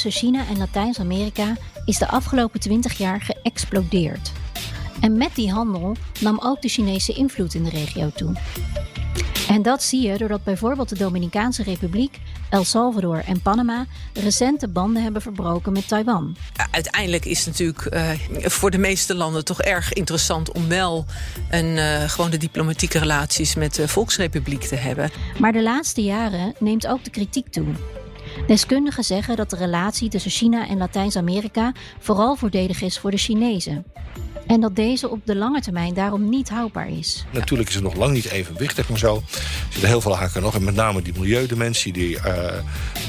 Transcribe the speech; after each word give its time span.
Tussen 0.00 0.28
China 0.28 0.46
en 0.48 0.58
Latijns-Amerika 0.58 1.56
is 1.84 1.98
de 1.98 2.08
afgelopen 2.08 2.60
20 2.60 2.98
jaar 2.98 3.20
geëxplodeerd. 3.20 4.32
En 5.00 5.16
met 5.16 5.34
die 5.34 5.52
handel 5.52 5.96
nam 6.20 6.40
ook 6.42 6.62
de 6.62 6.68
Chinese 6.68 7.12
invloed 7.12 7.54
in 7.54 7.64
de 7.64 7.70
regio 7.70 8.10
toe. 8.14 8.36
En 9.48 9.62
dat 9.62 9.82
zie 9.82 10.08
je 10.08 10.18
doordat 10.18 10.44
bijvoorbeeld 10.44 10.88
de 10.88 10.98
Dominicaanse 10.98 11.62
Republiek, 11.62 12.18
El 12.50 12.64
Salvador 12.64 13.22
en 13.26 13.42
Panama 13.42 13.86
recente 14.14 14.68
banden 14.68 15.02
hebben 15.02 15.22
verbroken 15.22 15.72
met 15.72 15.88
Taiwan. 15.88 16.36
Uiteindelijk 16.70 17.24
is 17.24 17.44
het 17.44 17.46
natuurlijk 17.46 17.94
uh, 17.94 18.10
voor 18.50 18.70
de 18.70 18.78
meeste 18.78 19.14
landen 19.14 19.44
toch 19.44 19.62
erg 19.62 19.92
interessant 19.92 20.52
om 20.52 20.68
wel 20.68 21.04
een, 21.50 21.76
uh, 21.76 22.08
gewoon 22.08 22.30
de 22.30 22.36
diplomatieke 22.36 22.98
relaties 22.98 23.54
met 23.54 23.74
de 23.74 23.88
Volksrepubliek 23.88 24.62
te 24.62 24.76
hebben. 24.76 25.10
Maar 25.38 25.52
de 25.52 25.62
laatste 25.62 26.02
jaren 26.02 26.54
neemt 26.58 26.86
ook 26.86 27.04
de 27.04 27.10
kritiek 27.10 27.48
toe. 27.48 27.66
Deskundigen 28.50 29.04
zeggen 29.04 29.36
dat 29.36 29.50
de 29.50 29.56
relatie 29.56 30.08
tussen 30.08 30.30
China 30.30 30.68
en 30.68 30.78
Latijns-Amerika 30.78 31.72
vooral 31.98 32.36
voordelig 32.36 32.82
is 32.82 32.98
voor 32.98 33.10
de 33.10 33.16
Chinezen. 33.16 33.84
En 34.50 34.60
dat 34.60 34.76
deze 34.76 35.08
op 35.08 35.20
de 35.24 35.36
lange 35.36 35.60
termijn 35.60 35.94
daarom 35.94 36.28
niet 36.28 36.48
houdbaar 36.48 36.88
is. 36.88 37.24
Natuurlijk 37.32 37.68
is 37.68 37.74
het 37.74 37.84
nog 37.84 37.94
lang 37.94 38.12
niet 38.12 38.30
evenwichtig, 38.30 38.88
maar 38.88 38.98
zo. 38.98 39.16
Er 39.16 39.22
zitten 39.68 39.88
heel 39.88 40.00
veel 40.00 40.16
haken 40.16 40.42
nog. 40.42 40.54
En 40.54 40.64
met 40.64 40.74
name 40.74 41.02
die 41.02 41.12
milieudimensie, 41.18 41.92
die 41.92 42.16
uh, 42.16 42.22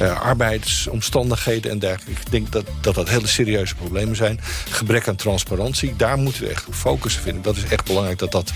uh, 0.02 0.22
arbeidsomstandigheden 0.22 1.72
en 1.72 1.80
dergelijke. 1.80 2.22
Ik 2.22 2.32
denk 2.32 2.52
dat, 2.52 2.66
dat 2.82 2.96
dat 2.96 3.10
hele 3.10 3.28
serieuze 3.28 3.76
problemen 3.76 4.16
zijn. 4.16 4.40
Gebrek 4.70 5.08
aan 5.08 5.16
transparantie, 5.16 5.96
daar 5.96 6.18
moeten 6.18 6.44
we 6.44 6.50
echt 6.50 6.66
focussen 6.70 7.22
vinden. 7.22 7.42
Dat 7.42 7.56
is 7.56 7.64
echt 7.64 7.86
belangrijk 7.86 8.20
dat 8.20 8.32
dat 8.32 8.54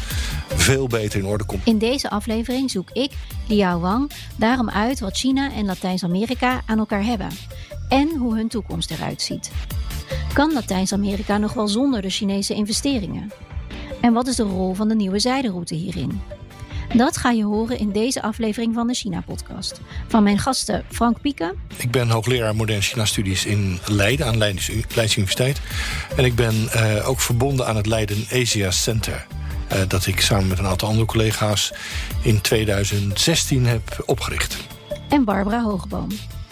veel 0.48 0.88
beter 0.88 1.20
in 1.20 1.26
orde 1.26 1.44
komt. 1.44 1.66
In 1.66 1.78
deze 1.78 2.10
aflevering 2.10 2.72
zoek 2.72 2.90
ik, 2.92 3.12
Liao 3.48 3.80
Wang, 3.80 4.12
daarom 4.36 4.70
uit 4.70 5.00
wat 5.00 5.18
China 5.18 5.52
en 5.54 5.66
Latijns-Amerika 5.66 6.62
aan 6.66 6.78
elkaar 6.80 7.04
hebben. 7.04 7.30
En 7.90 8.18
hoe 8.18 8.36
hun 8.36 8.48
toekomst 8.48 8.92
eruit 8.92 9.22
ziet. 9.22 9.52
Kan 10.36 10.54
Latijns-Amerika 10.54 11.38
nog 11.38 11.54
wel 11.54 11.68
zonder 11.68 12.02
de 12.02 12.10
Chinese 12.10 12.54
investeringen? 12.54 13.32
En 14.02 14.14
wat 14.14 14.28
is 14.28 14.36
de 14.36 14.44
rol 14.44 14.74
van 14.74 14.88
de 14.88 14.96
nieuwe 14.96 15.20
zijderoute 15.20 15.76
hierin? 15.76 16.22
Dat 16.94 17.18
ga 17.18 17.32
je 17.32 17.44
horen 17.44 17.80
in 17.80 17.92
deze 17.92 18.22
aflevering 18.22 18.74
van 18.74 18.88
de 18.88 18.94
China-podcast. 18.94 19.82
Van 20.08 20.24
mijn 20.24 20.40
gasten 20.40 20.86
Frank 20.92 21.22
Pieke. 21.22 21.56
Ik 21.78 21.92
ben 21.92 22.10
hoogleraar 22.10 22.56
moderne 22.56 22.82
China-studies 22.82 23.46
in 23.46 23.80
Leiden 23.86 24.26
aan 24.26 24.38
Leidens, 24.38 24.72
Leids 24.96 25.16
Universiteit. 25.16 25.62
En 26.16 26.26
ik 26.26 26.36
ben 26.36 26.70
uh, 26.76 27.10
ook 27.10 27.20
verbonden 27.20 27.68
aan 27.68 27.76
het 27.76 27.86
Leiden 27.86 28.26
Asia 28.32 28.72
Center. 28.72 29.28
Uh, 29.74 29.80
dat 29.88 30.06
ik 30.06 30.22
samen 30.22 30.48
met 30.48 30.60
een 30.60 30.68
aantal 30.68 30.88
andere 30.88 31.08
collega's 31.08 31.74
in 32.22 32.42
2016 32.42 33.66
heb 33.66 34.04
opgericht. 34.06 34.58
En 35.10 35.24
Barbara 35.24 35.62
Hoogboom. 35.62 36.08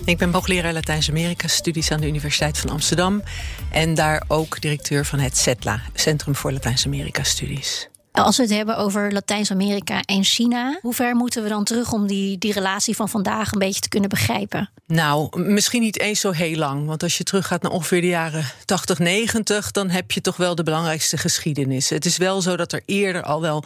Ik 0.06 0.18
ben 0.18 0.34
hoogleraar 0.34 0.74
Latijns-Amerika-studies 0.74 1.92
aan 1.92 2.02
de 2.02 2.08
Universiteit 2.08 2.58
van 2.58 2.70
Amsterdam. 2.70 3.24
En 3.72 3.94
daar 3.94 4.24
ook 4.28 4.62
directeur 4.62 5.06
van 5.06 5.20
het 5.20 5.38
CETLA, 5.38 5.82
Centrum 5.94 6.36
voor 6.36 6.52
Latijns-Amerika-studies. 6.52 7.88
Als 8.12 8.38
we 8.38 8.44
het 8.44 8.52
hebben 8.52 8.78
over 8.78 9.12
Latijns-Amerika 9.12 10.02
en 10.02 10.24
China, 10.24 10.80
hoe 10.82 10.94
ver 10.94 11.16
moeten 11.16 11.44
we 11.44 11.50
dan 11.50 11.64
terug 11.64 11.92
om 11.92 12.08
die, 12.08 12.38
die 12.38 12.54
relatie 12.54 12.96
van 12.96 13.10
vandaag 13.10 13.52
een 13.52 13.60
beetje 13.60 13.82
te 13.82 13.90
kunnen 13.90 14.10
begrijpen? 14.10 14.70
Nou, 14.88 15.42
misschien 15.42 15.82
niet 15.82 16.00
eens 16.00 16.20
zo 16.20 16.32
heel 16.32 16.58
lang. 16.58 16.88
Want 16.88 17.04
als 17.04 17.18
je 17.18 17.24
teruggaat 17.24 17.62
naar 17.62 17.72
ongeveer 17.72 18.02
de 18.02 18.08
jaren 18.08 18.46
80, 18.66 19.00
90, 19.00 19.72
dan 19.72 19.90
heb 19.90 20.12
je 20.12 20.22
toch 20.22 20.38
wel 20.38 20.56
de 20.56 20.64
belangrijkste 20.64 21.18
geschiedenis. 21.18 21.90
Het 21.90 22.06
is 22.06 22.18
wel 22.18 22.42
zo 22.42 22.56
dat 22.56 22.72
er 22.72 22.82
eerder 22.86 23.24
al 23.24 23.42
wel 23.42 23.64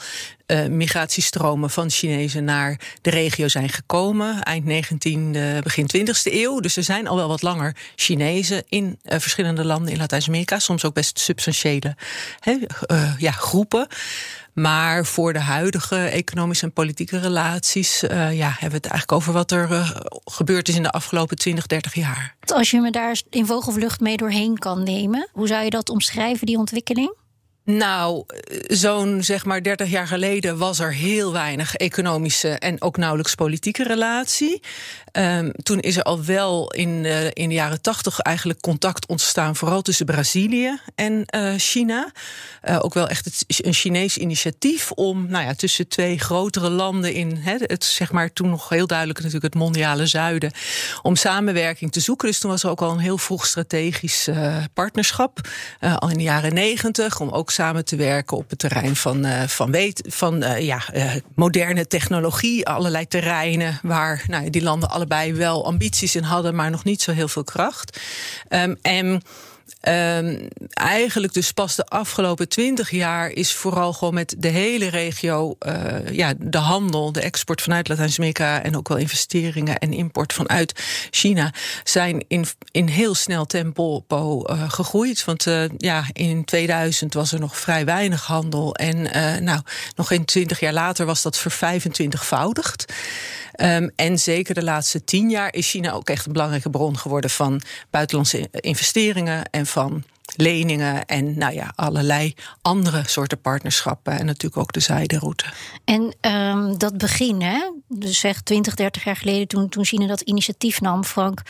uh, 0.47 0.66
migratiestromen 0.66 1.69
van 1.69 1.90
Chinezen 1.90 2.44
naar 2.44 2.80
de 3.02 3.09
regio 3.09 3.47
zijn 3.47 3.69
gekomen. 3.69 4.44
Eind 4.44 4.66
19e, 4.66 5.63
begin 5.63 5.90
20e 5.97 6.34
eeuw. 6.34 6.59
Dus 6.59 6.78
er 6.78 6.84
zijn 6.84 7.08
al 7.08 7.16
wel 7.16 7.28
wat 7.28 7.41
langer 7.41 7.75
Chinezen 7.96 8.63
in 8.69 9.00
uh, 9.03 9.19
verschillende 9.19 9.66
landen 9.66 9.91
in 9.91 9.97
Latijns-Amerika. 9.97 10.59
Soms 10.59 10.85
ook 10.85 10.94
best 10.94 11.19
substantiële 11.19 11.96
he, 12.40 12.58
uh, 12.91 13.13
ja, 13.18 13.31
groepen. 13.31 13.88
Maar 14.53 15.06
voor 15.06 15.34
de 15.34 15.40
huidige 15.40 15.97
economische 15.97 16.66
en 16.66 16.74
politieke 16.74 17.19
relaties 17.19 18.00
ja, 18.00 18.50
hebben 18.50 18.69
we 18.69 18.75
het 18.75 18.85
eigenlijk 18.85 19.12
over 19.12 19.34
wat 19.34 19.52
er 19.52 19.94
gebeurd 20.25 20.68
is 20.68 20.75
in 20.75 20.84
de 20.84 20.91
afgelopen 20.91 21.38
20, 21.38 21.68
30 21.68 21.94
jaar. 21.94 22.35
Als 22.46 22.72
je 22.72 22.81
me 22.81 22.91
daar 22.91 23.22
in 23.29 23.46
vogelvlucht 23.46 24.00
mee 24.00 24.18
doorheen 24.18 24.58
kan 24.58 24.84
nemen, 24.84 25.29
hoe 25.31 25.47
zou 25.47 25.64
je 25.64 25.69
dat 25.69 25.90
omschrijven, 25.90 26.46
die 26.46 26.58
ontwikkeling? 26.58 27.16
Nou, 27.69 28.23
zo'n 28.67 29.23
zeg 29.23 29.45
maar 29.45 29.63
30 29.63 29.89
jaar 29.89 30.07
geleden 30.07 30.57
was 30.57 30.79
er 30.79 30.94
heel 30.94 31.31
weinig 31.31 31.75
economische 31.75 32.50
en 32.50 32.81
ook 32.81 32.97
nauwelijks 32.97 33.35
politieke 33.35 33.83
relatie. 33.83 34.61
Um, 35.11 35.51
toen 35.63 35.79
is 35.79 35.97
er 35.97 36.03
al 36.03 36.23
wel 36.23 36.72
in, 36.73 36.89
uh, 36.89 37.25
in 37.25 37.50
de 37.50 37.55
jaren 37.55 37.81
80 37.81 38.19
eigenlijk 38.19 38.61
contact 38.61 39.07
ontstaan, 39.07 39.55
vooral 39.55 39.81
tussen 39.81 40.05
Brazilië 40.05 40.79
en 40.95 41.23
uh, 41.35 41.53
China. 41.57 42.11
Uh, 42.63 42.79
ook 42.81 42.94
wel 42.94 43.07
echt 43.07 43.45
een 43.47 43.73
Chinees 43.73 44.17
initiatief 44.17 44.91
om 44.91 45.28
nou 45.28 45.45
ja, 45.45 45.53
tussen 45.53 45.88
twee 45.88 46.19
grotere 46.19 46.69
landen 46.69 47.13
in 47.13 47.35
he, 47.35 47.55
het 47.59 47.84
zeg 47.84 48.11
maar 48.11 48.34
toen 48.34 48.49
nog 48.49 48.69
heel 48.69 48.88
duidelijk 48.88 49.17
natuurlijk 49.17 49.53
het 49.53 49.63
mondiale 49.63 50.05
zuiden, 50.05 50.51
om 51.01 51.16
samenwerking 51.16 51.91
te 51.91 51.99
zoeken. 51.99 52.28
Dus 52.28 52.39
toen 52.39 52.51
was 52.51 52.63
er 52.63 52.69
ook 52.69 52.81
al 52.81 52.91
een 52.91 52.99
heel 52.99 53.17
vroeg 53.17 53.45
strategisch 53.45 54.29
partnerschap, 54.73 55.47
al 55.79 56.09
in 56.09 56.17
de 56.17 56.23
jaren 56.23 56.53
90, 56.53 57.19
om 57.19 57.29
ook 57.29 57.51
samen 57.57 57.85
te 57.85 57.95
werken 57.95 58.38
op 58.38 58.50
het 58.50 58.59
terrein 58.59 58.95
van, 58.95 59.25
uh, 59.25 59.41
van, 59.41 59.72
weet, 59.72 60.01
van 60.07 60.44
uh, 60.44 60.59
ja, 60.59 60.81
uh, 60.94 61.12
moderne 61.35 61.88
technologie. 61.88 62.68
Allerlei 62.68 63.07
terreinen 63.07 63.79
waar 63.84 64.23
nou, 64.28 64.50
die 64.50 64.63
landen 64.63 64.90
allebei 64.90 65.34
wel 65.34 65.66
ambities 65.66 66.16
in 66.16 66.23
hadden, 66.23 66.56
maar 66.56 66.69
nog 66.69 66.84
niet 66.84 67.01
zo 67.01 67.12
heel 67.12 67.28
veel 67.28 67.44
kracht. 67.44 68.00
Um, 68.50 68.78
en 68.81 69.22
Um, 69.88 70.47
eigenlijk 70.69 71.33
dus 71.33 71.51
pas 71.51 71.75
de 71.75 71.85
afgelopen 71.85 72.50
twintig 72.50 72.91
jaar 72.91 73.29
is 73.29 73.53
vooral 73.53 73.94
gewoon 73.94 74.13
met 74.13 74.35
de 74.38 74.47
hele 74.47 74.89
regio 74.89 75.55
uh, 75.67 76.09
ja, 76.11 76.33
de 76.38 76.57
handel, 76.57 77.11
de 77.11 77.22
export 77.22 77.61
vanuit 77.61 77.88
Latijns-Amerika 77.88 78.63
en 78.63 78.78
ook 78.78 78.88
wel 78.88 78.97
investeringen 78.97 79.78
en 79.78 79.94
import 79.94 80.33
vanuit 80.33 80.73
China 81.09 81.53
zijn 81.83 82.25
in, 82.28 82.45
in 82.72 82.88
heel 82.88 83.16
snel 83.16 83.45
tempo 83.45 84.03
uh, 84.45 84.69
gegroeid. 84.69 85.25
Want 85.25 85.45
uh, 85.45 85.63
ja, 85.78 86.05
in 86.13 86.45
2000 86.45 87.13
was 87.13 87.31
er 87.31 87.39
nog 87.39 87.57
vrij 87.57 87.85
weinig 87.85 88.25
handel 88.25 88.75
en 88.75 89.01
nou, 89.44 89.61
nog 89.95 90.07
geen 90.07 90.25
twintig 90.25 90.59
jaar 90.59 90.73
later 90.73 91.05
was 91.05 91.22
dat 91.22 91.38
vervijfentwintigvoudigd. 91.38 92.94
Um, 93.62 93.91
en 93.95 94.19
zeker 94.19 94.53
de 94.53 94.63
laatste 94.63 95.03
tien 95.03 95.29
jaar 95.29 95.53
is 95.53 95.69
China 95.69 95.91
ook 95.91 96.09
echt 96.09 96.25
een 96.25 96.31
belangrijke 96.31 96.69
bron 96.69 96.97
geworden 96.97 97.29
van 97.29 97.62
buitenlandse 97.90 98.47
investeringen 98.51 99.50
en 99.50 99.66
van 99.66 100.03
leningen 100.35 101.06
en 101.06 101.38
nou 101.38 101.53
ja, 101.53 101.72
allerlei 101.75 102.34
andere 102.62 103.03
soorten 103.06 103.41
partnerschappen. 103.41 104.19
En 104.19 104.25
natuurlijk 104.25 104.62
ook 104.62 104.73
de 104.73 104.79
zijderoute. 104.79 105.46
En 105.85 106.16
um, 106.22 106.78
dat 106.78 106.97
begin, 106.97 107.41
hè? 107.41 107.72
dus 107.88 108.20
zeg 108.20 108.41
20, 108.41 108.76
30 108.76 109.03
jaar 109.03 109.16
geleden, 109.16 109.47
toen, 109.47 109.70
toen 109.70 109.85
China 109.85 110.08
dat 110.08 110.22
initiatief 110.22 110.81
nam, 110.81 111.03
Frank. 111.03 111.41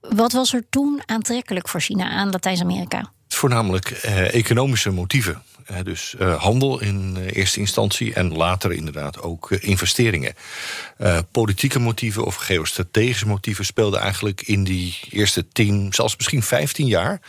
Wat 0.00 0.32
was 0.32 0.52
er 0.52 0.62
toen 0.70 1.02
aantrekkelijk 1.06 1.68
voor 1.68 1.80
China 1.80 2.10
aan 2.10 2.30
Latijns-Amerika? 2.30 3.12
Voornamelijk 3.28 3.90
eh, 3.90 4.34
economische 4.34 4.90
motieven. 4.90 5.42
Dus 5.82 6.14
uh, 6.20 6.42
handel 6.42 6.80
in 6.80 7.16
uh, 7.18 7.36
eerste 7.36 7.60
instantie 7.60 8.14
en 8.14 8.36
later 8.36 8.72
inderdaad 8.72 9.22
ook 9.22 9.50
uh, 9.50 9.58
investeringen. 9.60 10.34
politieke 11.30 11.78
motieven 11.78 12.24
of 12.24 12.34
geostrategische 12.34 13.26
motieven 13.26 13.64
speelden 13.64 14.00
eigenlijk 14.00 14.42
in 14.42 14.64
die 14.64 14.98
eerste 15.10 15.48
tien, 15.48 15.92
zelfs 15.92 16.16
misschien 16.16 16.42
vijftien 16.42 16.86
jaar, 16.86 17.20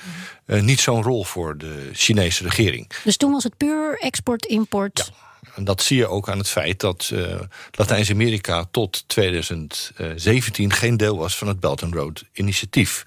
niet 0.45 0.79
zo'n 0.79 1.03
rol 1.03 1.23
voor 1.23 1.57
de 1.57 1.89
Chinese 1.93 2.43
regering. 2.43 2.91
Dus 3.03 3.17
toen 3.17 3.31
was 3.31 3.43
het 3.43 3.57
puur 3.57 3.99
export-import? 3.99 5.11
Ja. 5.13 5.29
En 5.55 5.63
dat 5.63 5.81
zie 5.81 5.97
je 5.97 6.07
ook 6.07 6.29
aan 6.29 6.37
het 6.37 6.49
feit 6.49 6.79
dat 6.79 7.09
uh, 7.13 7.39
Latijns-Amerika 7.71 8.65
tot 8.71 9.03
2017 9.07 10.73
geen 10.73 10.97
deel 10.97 11.17
was 11.17 11.37
van 11.37 11.47
het 11.47 11.59
Belt 11.59 11.83
and 11.83 11.93
Road 11.93 12.23
initiatief. 12.33 13.03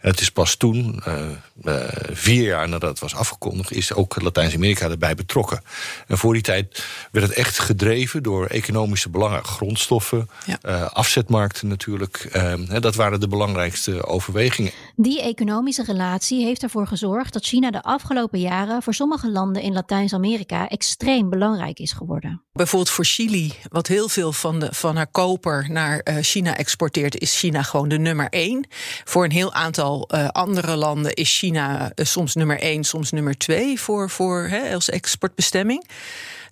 En 0.00 0.10
het 0.10 0.20
is 0.20 0.30
pas 0.30 0.54
toen, 0.54 1.02
uh, 1.08 1.28
uh, 1.62 1.74
vier 2.10 2.46
jaar 2.46 2.68
nadat 2.68 2.90
het 2.90 2.98
was 2.98 3.14
afgekondigd, 3.14 3.72
is 3.72 3.92
ook 3.92 4.22
Latijns-Amerika 4.22 4.90
erbij 4.90 5.14
betrokken. 5.14 5.62
En 6.06 6.18
voor 6.18 6.32
die 6.32 6.42
tijd 6.42 6.84
werd 7.10 7.26
het 7.26 7.36
echt 7.36 7.58
gedreven 7.58 8.22
door 8.22 8.46
economische 8.46 9.08
belangen, 9.08 9.44
grondstoffen, 9.44 10.28
ja. 10.46 10.82
afzetmarkten 10.82 11.68
natuurlijk. 11.68 12.38
dat 12.80 12.94
waren 12.94 13.20
de 13.20 13.28
belangrijkste 13.28 14.06
overwegingen. 14.06 14.72
Die 14.96 15.22
economische 15.22 15.84
relatie 15.84 16.44
heeft 16.44 16.62
ervoor 16.62 16.86
gezorgd 16.86 17.32
dat 17.32 17.44
China 17.44 17.70
de 17.70 17.82
afgelopen 17.82 18.40
jaren 18.40 18.82
voor 18.82 18.94
sommige 18.94 19.30
landen 19.30 19.62
in 19.62 19.72
Latijns-Amerika 19.72 20.68
extreem 20.68 21.30
belangrijk 21.30 21.65
is 21.74 21.92
geworden. 21.92 22.42
Bijvoorbeeld 22.52 22.90
voor 22.90 23.04
Chili, 23.04 23.52
wat 23.68 23.86
heel 23.86 24.08
veel 24.08 24.32
van, 24.32 24.60
de, 24.60 24.68
van 24.70 24.96
haar 24.96 25.06
koper 25.06 25.66
naar 25.70 26.00
uh, 26.04 26.16
China 26.20 26.56
exporteert, 26.56 27.18
is 27.18 27.38
China 27.38 27.62
gewoon 27.62 27.88
de 27.88 27.98
nummer 27.98 28.28
één. 28.28 28.66
Voor 29.04 29.24
een 29.24 29.30
heel 29.30 29.52
aantal 29.52 30.08
uh, 30.14 30.28
andere 30.28 30.76
landen 30.76 31.14
is 31.14 31.38
China 31.38 31.92
uh, 31.94 32.06
soms 32.06 32.34
nummer 32.34 32.58
één, 32.58 32.84
soms 32.84 33.10
nummer 33.10 33.38
twee 33.38 33.80
voor, 33.80 34.10
voor, 34.10 34.46
hè, 34.48 34.74
als 34.74 34.88
exportbestemming. 34.88 35.84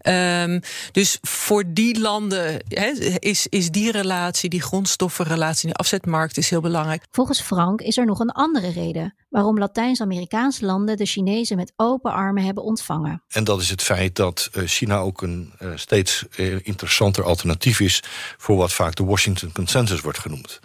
Um, 0.08 0.60
dus 0.92 1.18
voor 1.20 1.64
die 1.66 2.00
landen 2.00 2.62
he, 2.68 2.90
is, 3.18 3.46
is 3.46 3.70
die 3.70 3.90
relatie, 3.90 4.50
die 4.50 4.62
grondstoffenrelatie, 4.62 5.66
die 5.68 5.76
afzetmarkt 5.76 6.36
is 6.36 6.50
heel 6.50 6.60
belangrijk. 6.60 7.04
Volgens 7.10 7.40
Frank 7.40 7.80
is 7.80 7.96
er 7.96 8.06
nog 8.06 8.18
een 8.18 8.30
andere 8.30 8.70
reden 8.70 9.14
waarom 9.28 9.58
Latijns-Amerikaanse 9.58 10.64
landen 10.64 10.96
de 10.96 11.06
Chinezen 11.06 11.56
met 11.56 11.72
open 11.76 12.12
armen 12.12 12.44
hebben 12.44 12.62
ontvangen. 12.62 13.22
En 13.28 13.44
dat 13.44 13.60
is 13.60 13.70
het 13.70 13.82
feit 13.82 14.16
dat 14.16 14.50
uh, 14.52 14.66
China 14.66 14.98
ook 14.98 15.22
een 15.22 15.52
uh, 15.62 15.70
steeds 15.74 16.24
uh, 16.36 16.58
interessanter 16.62 17.24
alternatief 17.24 17.80
is 17.80 18.02
voor 18.36 18.56
wat 18.56 18.72
vaak 18.72 18.94
de 18.94 19.04
Washington 19.04 19.52
Consensus 19.52 20.00
wordt 20.00 20.18
genoemd. 20.18 20.60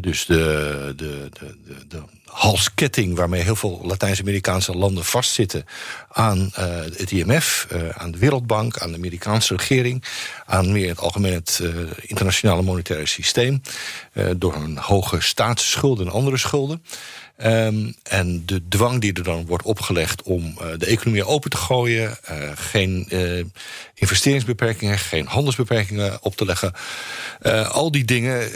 dus 0.00 0.26
de, 0.26 0.92
de, 0.96 1.28
de, 1.30 1.58
de, 1.64 1.86
de 1.88 2.02
halsketting 2.30 3.16
waarmee 3.16 3.42
heel 3.42 3.56
veel 3.56 3.80
Latijns-Amerikaanse 3.82 4.76
landen 4.76 5.04
vastzitten 5.04 5.64
aan 6.08 6.38
uh, 6.38 6.64
het 6.96 7.10
IMF, 7.10 7.66
uh, 7.72 7.88
aan 7.88 8.10
de 8.10 8.18
Wereldbank, 8.18 8.78
aan 8.78 8.90
de 8.90 8.96
Amerikaanse 8.96 9.56
regering, 9.56 10.04
aan 10.46 10.72
meer 10.72 10.88
het 10.88 10.98
algemeen 10.98 11.32
het 11.32 11.60
uh, 11.62 11.74
internationale 12.00 12.62
monetaire 12.62 13.06
systeem, 13.06 13.62
door 14.36 14.54
een 14.54 14.78
hoge 14.78 15.20
staatsschulden 15.20 16.06
en 16.06 16.12
andere 16.12 16.36
schulden. 16.36 16.82
Um, 17.44 17.94
en 18.02 18.42
de 18.46 18.68
dwang 18.68 19.00
die 19.00 19.12
er 19.12 19.22
dan 19.22 19.46
wordt 19.46 19.64
opgelegd 19.64 20.22
om 20.22 20.58
de 20.78 20.86
economie 20.86 21.24
open 21.24 21.50
te 21.50 21.56
gooien, 21.56 22.16
geen 22.54 23.08
investeringsbeperkingen, 23.94 24.98
geen 24.98 25.26
handelsbeperkingen 25.26 26.22
op 26.22 26.36
te 26.36 26.44
leggen. 26.44 26.72
al 27.70 27.90
die 27.90 28.04
dingen 28.04 28.50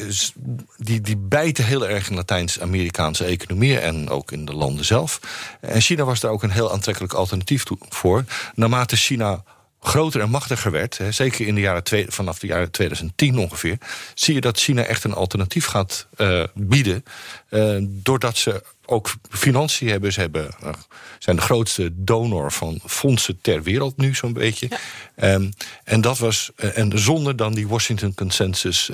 die, 0.76 1.00
die 1.00 1.16
bijten 1.16 1.64
heel 1.64 1.88
erg 1.88 2.08
in 2.08 2.16
Latijns-Amerikaanse 2.16 3.24
en 3.72 4.10
ook 4.10 4.32
in 4.32 4.44
de 4.44 4.54
landen 4.54 4.84
zelf. 4.84 5.20
En 5.60 5.80
China 5.80 6.04
was 6.04 6.20
daar 6.20 6.30
ook 6.30 6.42
een 6.42 6.50
heel 6.50 6.72
aantrekkelijk 6.72 7.12
alternatief 7.12 7.64
voor. 7.88 8.24
Naarmate 8.54 8.96
China 8.96 9.42
groter 9.86 10.20
en 10.20 10.30
machtiger 10.30 10.70
werd, 10.70 10.98
hè, 10.98 11.12
zeker 11.12 11.46
in 11.46 11.54
de 11.54 11.60
jaren 11.60 11.84
twee, 11.84 12.06
vanaf 12.08 12.38
de 12.38 12.46
jaren 12.46 12.70
2010 12.70 13.38
ongeveer, 13.38 13.78
zie 14.14 14.34
je 14.34 14.40
dat 14.40 14.58
China 14.58 14.82
echt 14.82 15.04
een 15.04 15.14
alternatief 15.14 15.66
gaat 15.66 16.06
uh, 16.16 16.44
bieden. 16.54 17.04
Uh, 17.50 17.76
doordat 17.82 18.36
ze 18.36 18.62
ook 18.86 19.14
financiën 19.30 19.88
hebben. 19.88 20.12
Ze 20.12 20.20
hebben, 20.20 20.50
uh, 20.64 20.70
zijn 21.18 21.36
de 21.36 21.42
grootste 21.42 21.90
donor 21.94 22.52
van 22.52 22.80
fondsen 22.86 23.38
ter 23.40 23.62
wereld 23.62 23.96
nu, 23.96 24.14
zo'n 24.14 24.32
beetje. 24.32 24.68
Ja. 25.16 25.32
Um, 25.32 25.52
en 25.84 26.00
dat 26.00 26.18
was. 26.18 26.50
en 26.56 26.98
zonder 26.98 27.36
dan 27.36 27.54
die 27.54 27.68
Washington 27.68 28.14
Consensus 28.14 28.90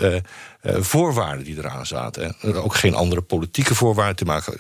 voorwaarden 0.63 1.45
die 1.45 1.59
eraan 1.59 1.87
zaten. 1.87 2.37
En 2.41 2.55
ook 2.55 2.75
geen 2.75 2.95
andere 2.95 3.21
politieke 3.21 3.75
voorwaarden 3.75 4.17
te 4.17 4.25
maken 4.25 4.59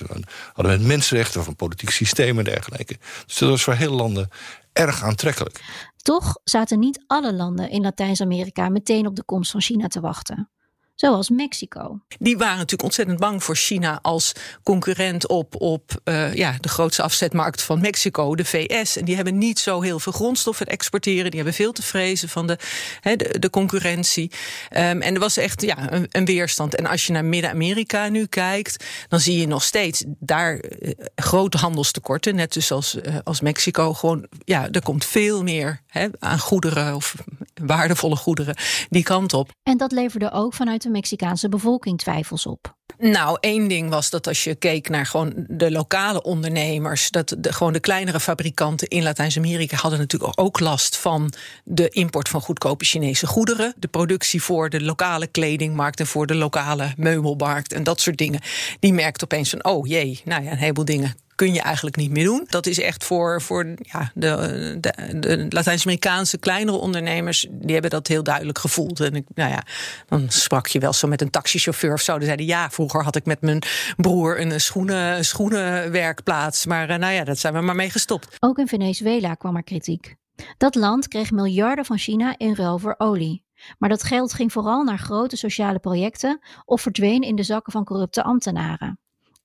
hadden 0.52 0.72
met 0.72 0.86
mensenrechten 0.86 1.40
of 1.40 1.46
een 1.46 1.56
politiek 1.56 1.90
systeem 1.90 2.38
en 2.38 2.44
dergelijke. 2.44 2.98
Dus 3.26 3.36
dat 3.36 3.48
was 3.48 3.62
voor 3.62 3.74
hele 3.74 3.94
landen 3.94 4.30
erg 4.72 5.02
aantrekkelijk. 5.02 5.88
Toch 5.96 6.36
zaten 6.44 6.78
niet 6.78 7.04
alle 7.06 7.34
landen 7.34 7.70
in 7.70 7.82
Latijns-Amerika 7.82 8.68
meteen 8.68 9.06
op 9.06 9.16
de 9.16 9.24
komst 9.24 9.50
van 9.50 9.60
China 9.60 9.86
te 9.86 10.00
wachten 10.00 10.50
zoals 11.00 11.30
Mexico. 11.30 12.00
Die 12.18 12.36
waren 12.38 12.56
natuurlijk 12.56 12.82
ontzettend 12.82 13.18
bang 13.18 13.44
voor 13.44 13.56
China 13.56 13.98
als 14.02 14.32
concurrent 14.62 15.28
op, 15.28 15.60
op 15.60 16.00
uh, 16.04 16.34
ja, 16.34 16.56
de 16.60 16.68
grootste 16.68 17.02
afzetmarkt 17.02 17.62
van 17.62 17.80
Mexico, 17.80 18.34
de 18.34 18.44
VS. 18.44 18.96
En 18.96 19.04
die 19.04 19.14
hebben 19.16 19.38
niet 19.38 19.58
zo 19.58 19.80
heel 19.80 19.98
veel 19.98 20.12
grondstoffen 20.12 20.66
te 20.66 20.72
exporteren. 20.72 21.24
Die 21.24 21.34
hebben 21.34 21.54
veel 21.54 21.72
te 21.72 21.82
vrezen 21.82 22.28
van 22.28 22.46
de, 22.46 22.58
he, 23.00 23.16
de, 23.16 23.38
de, 23.38 23.50
concurrentie. 23.50 24.30
Um, 24.70 25.00
en 25.00 25.14
er 25.14 25.20
was 25.20 25.36
echt 25.36 25.62
ja, 25.62 25.92
een, 25.92 26.06
een 26.10 26.24
weerstand. 26.24 26.74
En 26.74 26.86
als 26.86 27.06
je 27.06 27.12
naar 27.12 27.24
Midden-Amerika 27.24 28.08
nu 28.08 28.26
kijkt, 28.26 28.84
dan 29.08 29.20
zie 29.20 29.40
je 29.40 29.46
nog 29.46 29.62
steeds 29.62 30.04
daar 30.18 30.54
uh, 30.54 30.90
grote 31.14 31.56
handelstekorten. 31.56 32.34
Net 32.34 32.52
dus 32.52 32.72
als, 32.72 32.94
uh, 32.94 33.16
als 33.24 33.40
Mexico. 33.40 33.94
Gewoon, 33.94 34.26
ja, 34.44 34.68
er 34.70 34.82
komt 34.82 35.04
veel 35.04 35.42
meer 35.42 35.80
he, 35.86 36.08
aan 36.18 36.38
goederen 36.38 36.94
of 36.94 37.14
waardevolle 37.54 38.16
goederen 38.16 38.56
die 38.90 39.02
kant 39.02 39.32
op. 39.34 39.50
En 39.62 39.76
dat 39.76 39.92
leverde 39.92 40.32
ook 40.32 40.54
vanuit 40.54 40.82
de 40.82 40.89
Mexicaanse 40.90 41.48
bevolking 41.48 41.98
twijfels 41.98 42.46
op? 42.46 42.78
Nou, 42.98 43.36
één 43.40 43.68
ding 43.68 43.90
was 43.90 44.10
dat 44.10 44.26
als 44.26 44.44
je 44.44 44.54
keek 44.54 44.88
naar 44.88 45.06
gewoon 45.06 45.32
de 45.48 45.70
lokale 45.70 46.22
ondernemers, 46.22 47.10
dat 47.10 47.36
de, 47.38 47.52
gewoon 47.52 47.72
de 47.72 47.80
kleinere 47.80 48.20
fabrikanten 48.20 48.88
in 48.88 49.02
Latijns-Amerika 49.02 49.76
hadden 49.76 49.98
natuurlijk 49.98 50.40
ook 50.40 50.60
last 50.60 50.96
van 50.96 51.32
de 51.64 51.88
import 51.88 52.28
van 52.28 52.40
goedkope 52.40 52.84
Chinese 52.84 53.26
goederen. 53.26 53.74
De 53.76 53.88
productie 53.88 54.42
voor 54.42 54.70
de 54.70 54.80
lokale 54.80 55.26
kledingmarkt 55.26 56.00
en 56.00 56.06
voor 56.06 56.26
de 56.26 56.34
lokale 56.34 56.92
meubelmarkt 56.96 57.72
en 57.72 57.82
dat 57.82 58.00
soort 58.00 58.18
dingen. 58.18 58.40
Die 58.80 58.92
merkte 58.92 59.24
opeens 59.24 59.50
van, 59.50 59.64
oh 59.64 59.86
jee, 59.86 60.20
nou 60.24 60.44
ja, 60.44 60.50
een 60.50 60.58
heleboel 60.58 60.84
dingen 60.84 61.14
kun 61.40 61.54
je 61.54 61.60
eigenlijk 61.60 61.96
niet 61.96 62.10
meer 62.10 62.24
doen. 62.24 62.44
Dat 62.48 62.66
is 62.66 62.80
echt 62.80 63.04
voor, 63.04 63.42
voor 63.42 63.74
ja, 63.76 64.10
de, 64.14 64.76
de, 64.80 65.18
de 65.18 65.46
Latijns-Amerikaanse 65.48 66.38
kleinere 66.38 66.76
ondernemers, 66.76 67.46
die 67.50 67.72
hebben 67.72 67.90
dat 67.90 68.06
heel 68.06 68.22
duidelijk 68.22 68.58
gevoeld. 68.58 69.00
En 69.00 69.14
ik, 69.14 69.24
nou 69.34 69.50
ja, 69.50 69.62
dan 70.06 70.24
sprak 70.28 70.66
je 70.66 70.78
wel 70.78 70.92
zo 70.92 71.08
met 71.08 71.20
een 71.20 71.30
taxichauffeur 71.30 71.92
of 71.92 72.00
zo. 72.00 72.16
Die 72.16 72.24
zeiden 72.24 72.46
ja, 72.46 72.70
vroeger 72.70 73.04
had 73.04 73.16
ik 73.16 73.24
met 73.24 73.40
mijn 73.40 73.62
broer 73.96 74.40
een 74.40 74.60
schoenen, 74.60 75.24
schoenenwerkplaats. 75.24 76.66
Maar 76.66 76.90
uh, 76.90 76.96
nou 76.96 77.12
ja, 77.12 77.24
dat 77.24 77.38
zijn 77.38 77.54
we 77.54 77.60
maar 77.60 77.76
mee 77.76 77.90
gestopt. 77.90 78.36
Ook 78.38 78.58
in 78.58 78.68
Venezuela 78.68 79.34
kwam 79.34 79.56
er 79.56 79.62
kritiek. 79.62 80.14
Dat 80.56 80.74
land 80.74 81.08
kreeg 81.08 81.30
miljarden 81.30 81.84
van 81.84 81.98
China 81.98 82.34
in 82.36 82.54
ruil 82.54 82.78
voor 82.78 82.94
olie. 82.98 83.44
Maar 83.78 83.88
dat 83.88 84.02
geld 84.02 84.32
ging 84.32 84.52
vooral 84.52 84.84
naar 84.84 84.98
grote 84.98 85.36
sociale 85.36 85.78
projecten 85.78 86.40
of 86.64 86.80
verdween 86.80 87.22
in 87.22 87.36
de 87.36 87.42
zakken 87.42 87.72
van 87.72 87.84
corrupte 87.84 88.22
ambtenaren. 88.22 88.98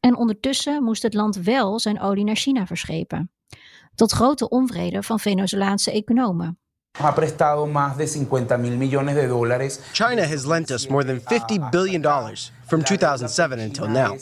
En 0.06 0.16
ondertussen 0.16 0.84
moest 0.84 1.04
het 1.04 1.14
land 1.14 1.36
wel 1.36 1.80
zijn 1.80 2.02
olie 2.02 2.24
naar 2.24 2.36
China 2.36 2.66
verschepen. 2.66 3.32
Tot 3.96 4.12
grote 4.12 4.50
onvrede 4.50 5.04
van 5.04 5.20
Venezolaanse 5.20 5.92
economen. 5.92 6.60
Ha 6.98 7.12
prestado 7.12 7.66
más 7.66 7.98
de 7.98 8.08
50 8.08 8.58
mil 8.58 8.78
millones 8.78 9.16
de 9.16 9.28
dólares. 9.28 9.80
China 9.92 10.28
has 10.28 10.46
lent 10.46 10.70
us 10.70 10.88
more 10.88 11.06
than 11.06 11.20
50 11.26 11.70
billion 11.70 12.02
dollars 12.02 12.52
from 12.66 12.84
2007 12.84 13.60
until 13.60 13.88
now. 13.88 14.18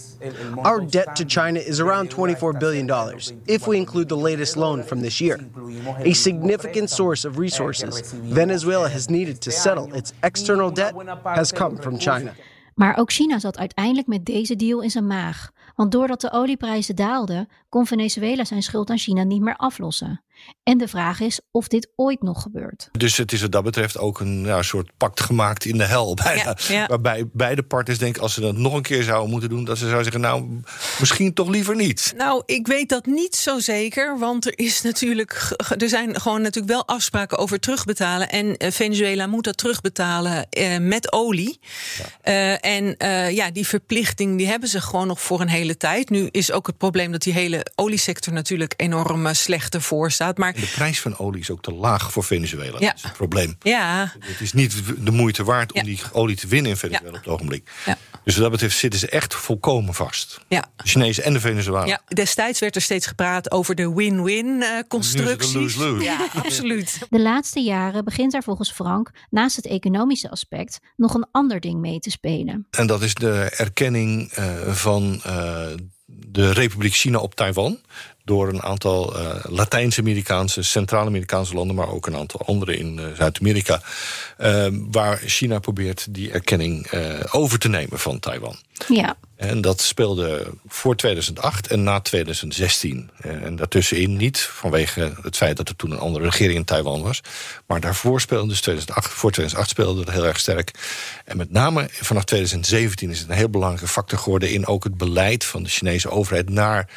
Our 0.61 0.89
debt 0.89 1.15
to 1.15 1.23
China 1.27 1.59
is 1.59 1.79
around 1.79 2.13
24 2.13 2.57
billion 2.57 2.87
dollars 2.87 3.33
if 3.45 3.65
we 3.65 3.75
include 3.75 4.07
the 4.07 4.21
latest 4.21 4.55
loan 4.55 4.83
from 4.83 5.01
this 5.01 5.17
year. 5.17 5.39
A 6.05 6.13
significant 6.13 6.89
source 6.89 7.27
of 7.27 7.37
resources 7.37 8.13
Venezuela 8.33 8.89
has 8.89 9.07
needed 9.07 9.41
to 9.41 9.51
settle 9.51 9.95
its 9.95 10.13
external 10.19 10.73
debt 10.73 10.93
has 11.23 11.51
come 11.51 11.77
from 11.77 11.97
China. 11.97 12.33
Maar 12.75 12.97
ook 12.97 13.11
China 13.11 13.39
zat 13.39 13.57
uiteindelijk 13.57 14.07
met 14.07 14.25
deze 14.25 14.55
deal 14.55 14.81
in 14.81 14.89
zijn 14.89 15.07
maag. 15.07 15.51
Want 15.75 15.91
doordat 15.91 16.21
de 16.21 16.31
olieprijzen 16.31 16.95
daalden, 16.95 17.47
kon 17.69 17.85
Venezuela 17.85 18.45
zijn 18.45 18.63
schuld 18.63 18.89
aan 18.89 18.97
China 18.97 19.23
niet 19.23 19.41
meer 19.41 19.55
aflossen. 19.55 20.22
En 20.63 20.77
de 20.77 20.87
vraag 20.87 21.19
is 21.19 21.39
of 21.51 21.67
dit 21.67 21.91
ooit 21.95 22.21
nog 22.21 22.41
gebeurt. 22.41 22.89
Dus 22.91 23.17
het 23.17 23.31
is 23.31 23.41
wat 23.41 23.51
dat 23.51 23.63
betreft 23.63 23.97
ook 23.97 24.19
een 24.19 24.45
ja, 24.45 24.61
soort 24.61 24.91
pact 24.97 25.21
gemaakt 25.21 25.65
in 25.65 25.77
de 25.77 25.83
hel. 25.83 26.13
Bijna. 26.23 26.57
Ja, 26.67 26.73
ja. 26.73 26.87
Waarbij 26.87 27.29
beide 27.33 27.63
partners 27.63 27.99
denken, 27.99 28.21
als 28.21 28.33
ze 28.33 28.41
dat 28.41 28.55
nog 28.55 28.73
een 28.73 28.81
keer 28.81 29.03
zouden 29.03 29.29
moeten 29.29 29.49
doen, 29.49 29.63
dat 29.63 29.77
ze 29.77 29.83
zouden 29.83 30.03
zeggen, 30.03 30.21
nou, 30.21 30.61
misschien 30.99 31.33
toch 31.33 31.49
liever 31.49 31.75
niet. 31.75 32.13
Nou, 32.17 32.43
ik 32.45 32.67
weet 32.67 32.89
dat 32.89 33.05
niet 33.05 33.35
zo 33.35 33.59
zeker. 33.59 34.19
Want 34.19 34.45
er 34.45 34.57
is 34.57 34.81
natuurlijk. 34.81 35.55
Er 35.77 35.89
zijn 35.89 36.21
gewoon 36.21 36.41
natuurlijk 36.41 36.73
wel 36.73 36.87
afspraken 36.87 37.37
over 37.37 37.59
terugbetalen. 37.59 38.29
En 38.29 38.45
uh, 38.45 38.71
Venezuela 38.71 39.27
moet 39.27 39.43
dat 39.43 39.57
terugbetalen 39.57 40.47
uh, 40.57 40.77
met 40.77 41.11
olie. 41.11 41.59
Uh, 42.23 42.65
en 42.65 42.95
ja, 43.33 43.51
die 43.51 43.67
verplichting 43.67 44.37
die 44.37 44.47
hebben 44.47 44.69
ze 44.69 44.81
gewoon 44.81 45.07
nog 45.07 45.21
voor 45.21 45.41
een 45.41 45.47
hele 45.47 45.77
tijd. 45.77 46.09
Nu 46.09 46.27
is 46.31 46.51
ook 46.51 46.67
het 46.67 46.77
probleem 46.77 47.11
dat 47.11 47.21
die 47.21 47.33
hele 47.33 47.65
oliesector 47.75 48.33
natuurlijk 48.33 48.73
enorm 48.77 49.33
slecht 49.33 49.73
ervoor 49.73 50.11
staat 50.11 50.32
Maar 50.37 50.53
de 50.53 50.71
prijs 50.75 51.01
van 51.01 51.17
olie 51.17 51.41
is 51.41 51.49
ook 51.49 51.61
te 51.61 51.73
laag 51.73 52.11
voor 52.11 52.23
Venezuela. 52.23 52.79
Ja. 52.79 52.87
Dat 52.87 52.95
is 52.95 53.03
het 53.03 53.13
probleem. 53.13 53.55
Ja. 53.61 54.13
Het 54.19 54.41
is 54.41 54.53
niet 54.53 54.83
de 54.97 55.11
moeite 55.11 55.43
waard 55.43 55.71
om 55.71 55.83
die 55.83 55.99
olie 56.11 56.35
te 56.35 56.47
winnen 56.47 56.71
in 56.71 56.77
Venezuela 56.77 57.09
op 57.09 57.23
het 57.23 57.33
ogenblik. 57.33 57.71
Ja. 57.85 57.97
Dus 58.23 58.33
wat 58.33 58.43
dat 58.43 58.51
betreft 58.51 58.77
zitten 58.77 58.99
ze 58.99 59.09
echt 59.09 59.35
volkomen 59.35 59.93
vast. 59.93 60.39
Ja. 60.47 60.65
De 60.75 60.87
Chinezen 60.87 61.23
en 61.23 61.33
de 61.33 61.39
Venezuela. 61.39 61.85
Ja, 61.85 62.01
destijds 62.07 62.59
werd 62.59 62.75
er 62.75 62.81
steeds 62.81 63.07
gepraat 63.07 63.51
over 63.51 63.75
de 63.75 63.93
win-win 63.93 64.45
uh, 64.45 64.79
constructie. 64.87 66.01
Ja, 66.01 66.27
absoluut. 66.43 66.99
De 67.09 67.21
laatste 67.21 67.59
jaren 67.59 68.05
begint 68.05 68.33
er 68.33 68.43
volgens 68.43 68.71
Frank 68.71 69.11
naast 69.29 69.55
het 69.55 69.65
economische 69.67 70.29
aspect 70.29 70.79
nog 70.95 71.13
een 71.13 71.27
ander 71.31 71.59
ding 71.59 71.79
mee 71.79 71.99
te 71.99 72.09
spelen. 72.09 72.67
En 72.71 72.87
dat 72.87 73.01
is 73.01 73.13
de 73.13 73.53
erkenning 73.57 74.37
uh, 74.37 74.71
van 74.73 75.21
uh, 75.27 75.65
de 76.05 76.51
Republiek 76.51 76.93
China 76.93 77.17
op 77.19 77.35
Taiwan 77.35 77.79
door 78.25 78.47
een 78.47 78.63
aantal 78.63 79.19
uh, 79.19 79.35
Latijns-Amerikaanse, 79.43 80.63
Centraal-Amerikaanse 80.63 81.53
landen, 81.53 81.75
maar 81.75 81.89
ook 81.89 82.07
een 82.07 82.15
aantal 82.15 82.41
andere 82.45 82.77
in 82.77 82.97
uh, 82.99 83.05
Zuid-Amerika, 83.15 83.81
uh, 84.37 84.67
waar 84.71 85.17
China 85.17 85.59
probeert 85.59 86.07
die 86.09 86.31
erkenning 86.31 86.91
over 87.31 87.59
te 87.59 87.69
nemen 87.69 87.99
van 87.99 88.19
Taiwan. 88.19 88.55
Ja. 88.87 89.17
En 89.35 89.61
dat 89.61 89.81
speelde 89.81 90.53
voor 90.67 90.95
2008 90.95 91.67
en 91.67 91.83
na 91.83 91.99
2016. 91.99 93.09
En 93.21 93.55
daartussenin 93.55 94.17
niet, 94.17 94.39
vanwege 94.39 95.13
het 95.21 95.37
feit 95.37 95.57
dat 95.57 95.69
er 95.69 95.75
toen 95.75 95.91
een 95.91 95.99
andere 95.99 96.25
regering 96.25 96.57
in 96.57 96.65
Taiwan 96.65 97.01
was. 97.01 97.21
Maar 97.65 97.79
daarvoor 97.79 98.21
speelde 98.21 98.47
dus 98.47 98.61
2008, 98.61 99.11
voor 99.11 99.31
2008 99.31 99.69
speelde 99.69 100.03
dat 100.05 100.13
heel 100.13 100.25
erg 100.25 100.39
sterk. 100.39 100.71
En 101.25 101.37
met 101.37 101.51
name 101.51 101.87
vanaf 101.91 102.23
2017 102.23 103.09
is 103.09 103.19
het 103.19 103.29
een 103.29 103.35
heel 103.35 103.49
belangrijke 103.49 103.87
factor 103.87 104.19
geworden 104.19 104.51
in 104.51 104.67
ook 104.67 104.83
het 104.83 104.97
beleid 104.97 105.43
van 105.43 105.63
de 105.63 105.69
Chinese 105.69 106.09
overheid 106.09 106.49
naar 106.49 106.89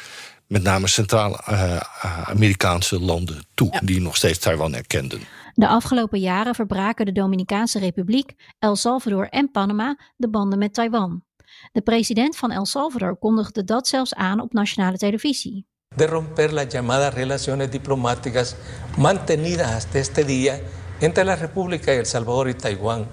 met 0.47 0.63
name 0.63 0.87
Centraal-Amerikaanse 0.87 2.95
uh, 2.95 3.01
landen 3.01 3.43
toe, 3.53 3.69
ja. 3.71 3.79
die 3.83 4.01
nog 4.01 4.15
steeds 4.15 4.39
Taiwan 4.39 4.75
erkenden. 4.75 5.19
De 5.53 5.67
afgelopen 5.67 6.19
jaren 6.19 6.55
verbraken 6.55 7.05
de 7.05 7.11
Dominicaanse 7.11 7.79
Republiek, 7.79 8.33
El 8.59 8.75
Salvador 8.75 9.27
en 9.29 9.51
Panama 9.51 9.97
de 10.17 10.29
banden 10.29 10.59
met 10.59 10.73
Taiwan. 10.73 11.23
De 11.71 11.81
president 11.81 12.35
van 12.35 12.51
El 12.51 12.65
Salvador 12.65 13.17
kondigde 13.17 13.63
dat 13.63 13.87
zelfs 13.87 14.13
aan 14.13 14.41
op 14.41 14.53
nationale 14.53 14.97
televisie. 14.97 15.65
De 15.95 16.05
romper 16.05 16.53
las 16.53 16.67
llamadas 16.67 17.13
relaciones 17.13 17.71
diplomáticas 17.71 18.55
mantenidas 18.97 19.71
hasta 19.71 19.99
este 19.99 20.25
día 20.25 20.59
entre 20.99 21.23
la 21.23 21.35
República 21.35 21.91
de 21.91 21.97
El 21.97 22.05
Salvador 22.05 22.49
y 22.49 22.53
Taiwán 22.53 23.07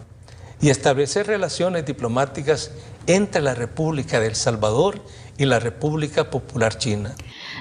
y 0.60 0.68
establecer 0.68 1.26
relaciones 1.26 1.84
diplomáticas 1.84 2.70
entre 3.06 3.40
la 3.40 3.54
República 3.54 4.20
de 4.20 4.26
El 4.26 4.34
Salvador 4.34 4.94
y 4.94 5.00
la 5.36 5.58
República 5.58 6.22
Popular 6.22 6.74
China. 6.78 7.14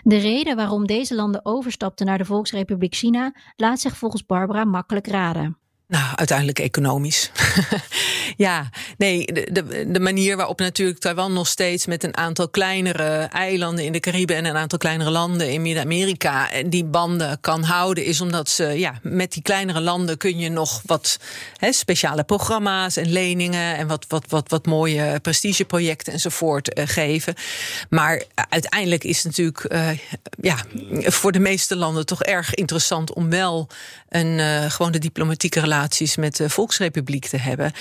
De 0.04 0.18
reden 0.18 0.56
waarom 0.56 0.88
deze 0.88 1.16
landen 1.16 1.46
overstapten 1.46 2.06
naar 2.06 2.18
de 2.18 2.26
Volksrepubliek 2.26 2.96
China 2.96 3.36
laat 3.56 3.80
zich 3.80 3.98
volgens 3.98 4.26
Barbara 4.26 4.66
makkelijk 4.66 5.08
raden. 5.08 5.58
Nou, 5.88 6.16
uiteindelijk 6.16 6.60
economisch. 6.60 7.32
ja, 8.38 8.70
nee, 8.98 9.26
de, 9.26 9.86
de, 9.92 10.00
manier 10.00 10.38
waarop 10.38 10.60
natuurlijk 10.60 11.00
Taiwan 11.00 11.34
nog 11.34 11.48
steeds 11.48 11.86
met 11.86 12.04
een 12.04 12.18
aantal 12.18 12.50
kleinere 12.50 13.30
eilanden 13.32 13.86
in 13.86 13.92
de 13.92 14.00
Cariben 14.00 14.36
en 14.36 14.46
een 14.46 14.58
aantal 14.58 14.78
kleinere 14.78 15.10
landen 15.10 15.52
in 15.52 15.62
Midden-Amerika 15.62 16.50
die 16.66 16.84
banden 16.84 17.38
kan 17.42 17.64
houden, 17.64 18.06
is 18.06 18.22
omdat 18.22 18.50
ze, 18.50 18.64
ja, 18.64 19.00
met 19.02 19.32
die 19.32 19.42
kleinere 19.42 19.82
landen 19.82 20.18
kun 20.18 20.38
je 20.38 20.50
nog 20.50 20.82
wat 20.86 21.20
speciale 21.60 22.24
programma's 22.24 22.98
en 22.98 23.12
leningen 23.12 23.78
en 23.78 23.88
wat, 23.88 24.06
wat, 24.08 24.26
wat, 24.28 24.50
wat 24.50 24.66
mooie 24.66 25.20
prestigeprojecten 25.20 26.14
enzovoort 26.14 26.80
uh, 26.80 26.88
geven. 26.88 27.34
Maar 27.90 28.24
uiteindelijk 28.50 29.04
is 29.04 29.24
het 29.24 29.26
natuurlijk 29.26 29.74
uh, 29.74 29.90
ja, 30.42 30.58
voor 31.02 31.32
de 31.32 31.40
meeste 31.40 31.76
landen 31.76 32.06
toch 32.06 32.24
erg 32.24 32.54
interessant 32.54 33.14
om 33.14 33.30
wel 33.30 33.70
een, 34.10 34.38
uh, 34.40 34.72
gewoon 34.72 34.92
de 34.92 35.00
diplomatieke 35.00 35.60
relatie 35.60 36.12
met 36.20 36.36
de 36.36 36.50
Volksrepubliek 36.50 37.26
te 37.26 37.38
hebben. 37.38 37.72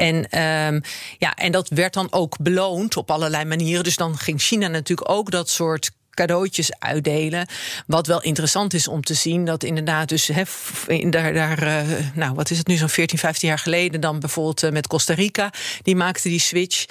En, 0.00 0.16
um, 0.16 0.80
ja, 1.18 1.34
en 1.34 1.52
dat 1.52 1.68
werd 1.68 1.94
dan 1.94 2.12
ook 2.12 2.36
beloond 2.38 2.96
op 2.96 3.10
allerlei 3.10 3.44
manieren. 3.44 3.84
Dus 3.84 3.96
dan 3.96 4.18
ging 4.18 4.40
China 4.40 4.68
natuurlijk 4.68 5.10
ook 5.10 5.30
dat 5.30 5.48
soort 5.48 5.90
cadeautjes 6.10 6.72
uitdelen. 6.78 7.46
Wat 7.86 8.06
wel 8.06 8.22
interessant 8.22 8.74
is 8.74 8.88
om 8.88 9.02
te 9.02 9.14
zien 9.14 9.44
dat 9.44 9.62
inderdaad 9.62 10.08
dus 10.08 10.26
he, 10.26 10.42
daar, 11.10 11.32
daar 11.32 11.62
uh, 11.62 11.98
nou 12.14 12.34
wat 12.34 12.50
is 12.50 12.58
het 12.58 12.66
nu 12.66 12.76
zo'n 12.76 12.88
14, 12.88 13.18
15 13.18 13.48
jaar 13.48 13.58
geleden 13.58 14.00
dan 14.00 14.20
bijvoorbeeld 14.20 14.62
uh, 14.62 14.70
met 14.70 14.86
Costa 14.86 15.14
Rica, 15.14 15.52
die 15.82 15.96
maakte 15.96 16.28
die 16.28 16.40
switch. 16.40 16.84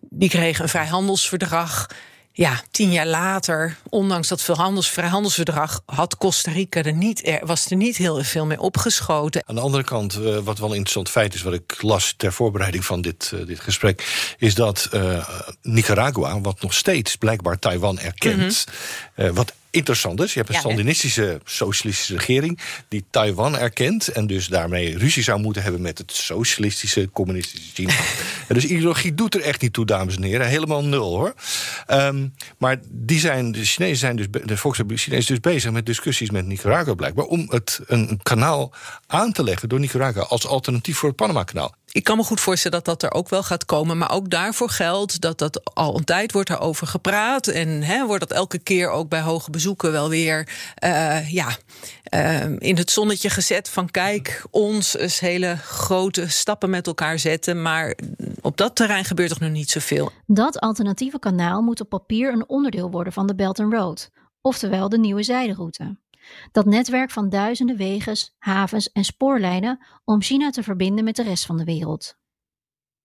Die 0.00 0.28
kregen 0.28 0.62
een 0.62 0.68
vrijhandelsverdrag. 0.68 1.86
Ja, 2.34 2.60
tien 2.70 2.92
jaar 2.92 3.06
later, 3.06 3.76
ondanks 3.88 4.28
dat 4.28 4.42
vrijhandelsverdrag, 4.42 5.82
had 5.84 6.16
Costa 6.16 6.50
Rica 6.50 6.82
er 6.82 6.92
niet, 6.92 7.26
er, 7.26 7.46
was 7.46 7.70
er 7.70 7.76
niet 7.76 7.96
heel 7.96 8.22
veel 8.22 8.46
mee 8.46 8.60
opgeschoten. 8.60 9.42
Aan 9.46 9.54
de 9.54 9.60
andere 9.60 9.84
kant, 9.84 10.18
uh, 10.18 10.38
wat 10.38 10.58
wel 10.58 10.68
een 10.68 10.74
interessant 10.74 11.10
feit 11.10 11.34
is, 11.34 11.42
wat 11.42 11.52
ik 11.52 11.82
las 11.82 12.14
ter 12.16 12.32
voorbereiding 12.32 12.84
van 12.84 13.00
dit, 13.00 13.30
uh, 13.34 13.46
dit 13.46 13.60
gesprek, 13.60 14.34
is 14.38 14.54
dat 14.54 14.88
uh, 14.92 15.28
Nicaragua, 15.62 16.40
wat 16.40 16.62
nog 16.62 16.74
steeds 16.74 17.16
blijkbaar 17.16 17.58
Taiwan 17.58 17.98
erkent, 17.98 18.66
mm 18.66 19.24
-hmm. 19.24 19.34
wat 19.34 19.52
interessant 19.72 20.20
is. 20.20 20.32
Je 20.32 20.38
hebt 20.38 20.54
een 20.54 20.60
Sandinistische 20.60 21.40
socialistische 21.44 22.16
regering 22.16 22.58
die 22.88 23.04
Taiwan 23.10 23.58
erkent 23.58 24.08
en 24.08 24.26
dus 24.26 24.46
daarmee 24.46 24.98
ruzie 24.98 25.22
zou 25.22 25.40
moeten 25.40 25.62
hebben 25.62 25.80
met 25.80 25.98
het 25.98 26.12
socialistische 26.12 27.10
communistische 27.10 27.72
China. 27.74 27.92
dus 28.48 28.64
ideologie 28.64 29.14
doet 29.14 29.34
er 29.34 29.40
echt 29.40 29.60
niet 29.60 29.72
toe, 29.72 29.86
dames 29.86 30.16
en 30.16 30.22
heren. 30.22 30.46
Helemaal 30.46 30.84
nul 30.84 31.16
hoor. 31.16 31.34
Um, 31.88 32.34
maar 32.58 32.80
die 32.88 33.18
zijn, 33.18 33.52
de 33.52 33.64
Chinezen 33.64 33.96
zijn 33.96 34.16
dus, 34.16 34.26
de 34.44 34.56
Volksrepubliek 34.56 35.02
Chinezen 35.02 35.34
dus 35.34 35.52
bezig 35.52 35.70
met 35.70 35.86
discussies 35.86 36.30
met 36.30 36.46
Nicaragua 36.46 36.94
blijkbaar 36.94 37.24
om 37.24 37.46
het 37.48 37.80
een, 37.86 38.10
een 38.10 38.22
kanaal 38.22 38.72
aan 39.06 39.32
te 39.32 39.44
leggen 39.44 39.68
door 39.68 39.80
Nicaragua 39.80 40.22
als 40.22 40.46
alternatief 40.46 40.96
voor 40.96 41.08
het 41.08 41.16
Panama-kanaal. 41.16 41.74
Ik 41.92 42.04
kan 42.04 42.16
me 42.16 42.22
goed 42.22 42.40
voorstellen 42.40 42.82
dat 42.82 43.00
dat 43.00 43.10
er 43.10 43.16
ook 43.18 43.28
wel 43.28 43.42
gaat 43.42 43.64
komen. 43.64 43.98
Maar 43.98 44.10
ook 44.10 44.30
daarvoor 44.30 44.68
geldt 44.68 45.20
dat 45.20 45.38
dat 45.38 45.74
al 45.74 45.96
een 45.96 46.04
tijd 46.04 46.32
wordt 46.32 46.50
erover 46.50 46.86
gepraat. 46.86 47.46
En 47.46 48.04
wordt 48.06 48.28
dat 48.28 48.38
elke 48.38 48.58
keer 48.58 48.90
ook 48.90 49.08
bij 49.08 49.20
hoge 49.20 49.50
bezoeken 49.50 49.92
wel 49.92 50.08
weer 50.08 50.48
uh, 50.84 51.30
ja, 51.30 51.56
uh, 52.14 52.44
in 52.58 52.76
het 52.76 52.90
zonnetje 52.90 53.30
gezet. 53.30 53.68
Van 53.68 53.90
kijk, 53.90 54.44
ons 54.50 54.96
eens 54.96 55.20
hele 55.20 55.56
grote 55.56 56.28
stappen 56.28 56.70
met 56.70 56.86
elkaar 56.86 57.18
zetten. 57.18 57.62
Maar 57.62 57.98
op 58.40 58.56
dat 58.56 58.76
terrein 58.76 59.04
gebeurt 59.04 59.30
er 59.30 59.40
nog 59.40 59.50
niet 59.50 59.70
zoveel. 59.70 60.10
Dat 60.26 60.58
alternatieve 60.58 61.18
kanaal 61.18 61.62
moet 61.62 61.80
op 61.80 61.88
papier 61.88 62.32
een 62.32 62.48
onderdeel 62.48 62.90
worden 62.90 63.12
van 63.12 63.26
de 63.26 63.34
Belt 63.34 63.60
and 63.60 63.72
Road. 63.72 64.10
Oftewel 64.40 64.88
de 64.88 64.98
nieuwe 64.98 65.22
zijderoute. 65.22 65.96
Dat 66.52 66.66
netwerk 66.66 67.10
van 67.10 67.28
duizenden 67.28 67.76
wegens, 67.76 68.34
havens 68.38 68.92
en 68.92 69.04
spoorlijnen 69.04 69.84
om 70.04 70.22
China 70.22 70.50
te 70.50 70.62
verbinden 70.62 71.04
met 71.04 71.16
de 71.16 71.22
rest 71.22 71.46
van 71.46 71.56
de 71.56 71.64
wereld. 71.64 72.16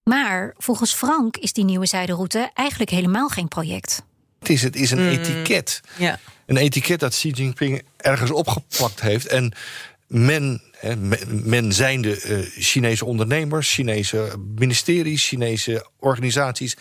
Maar 0.04 0.54
volgens 0.58 0.94
Frank 0.94 1.38
is 1.38 1.54
die 1.54 1.66
nieuwe 1.66 1.86
zijderoute 1.86 2.50
eigenlijk 2.54 2.90
helemaal 2.90 3.30
geen 3.30 3.48
project. 3.48 4.04
Het 4.40 4.50
is, 4.50 4.62
het 4.62 4.76
is 4.76 4.92
een 4.92 5.02
mm, 5.02 5.08
etiket. 5.08 5.82
Ja. 5.98 6.20
Een 6.46 6.58
etiket 6.58 7.00
dat 7.00 7.12
Xi 7.12 7.30
Jinping 7.30 7.82
ergens 7.98 8.32
opgeplakt 8.32 9.02
heeft. 9.02 9.28
En 9.28 9.54
men, 10.08 10.62
hè, 10.72 10.96
men 11.28 11.74
zijn 11.74 12.02
de 12.02 12.24
uh, 12.24 12.64
Chinese 12.64 13.06
ondernemers, 13.06 13.74
Chinese 13.74 14.34
ministeries, 14.56 15.28
Chinese 15.28 15.88
organisaties, 16.00 16.78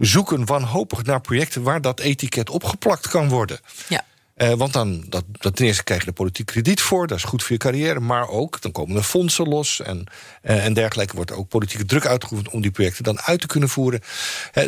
zoeken 0.00 0.46
wanhopig 0.46 1.02
naar 1.02 1.20
projecten 1.20 1.62
waar 1.62 1.80
dat 1.80 2.00
etiket 2.00 2.50
opgeplakt 2.50 3.08
kan 3.08 3.28
worden. 3.28 3.60
Ja. 3.88 4.04
Uh, 4.42 4.52
want 4.52 4.72
dan, 4.72 5.04
dat, 5.08 5.24
ten 5.40 5.66
eerste 5.66 5.84
krijg 5.84 6.00
je 6.00 6.06
er 6.06 6.12
politiek 6.12 6.46
krediet 6.46 6.80
voor, 6.80 7.06
dat 7.06 7.18
is 7.18 7.24
goed 7.24 7.42
voor 7.42 7.52
je 7.52 7.58
carrière, 7.58 8.00
maar 8.00 8.28
ook 8.28 8.60
dan 8.60 8.72
komen 8.72 8.96
er 8.96 9.02
fondsen 9.02 9.48
los 9.48 9.80
en, 9.80 10.06
uh, 10.42 10.64
en 10.64 10.72
dergelijke. 10.72 11.16
Wordt 11.16 11.32
ook 11.32 11.48
politieke 11.48 11.84
druk 11.84 12.06
uitgeoefend 12.06 12.52
om 12.52 12.60
die 12.60 12.70
projecten 12.70 13.04
dan 13.04 13.20
uit 13.20 13.40
te 13.40 13.46
kunnen 13.46 13.68
voeren. 13.68 14.00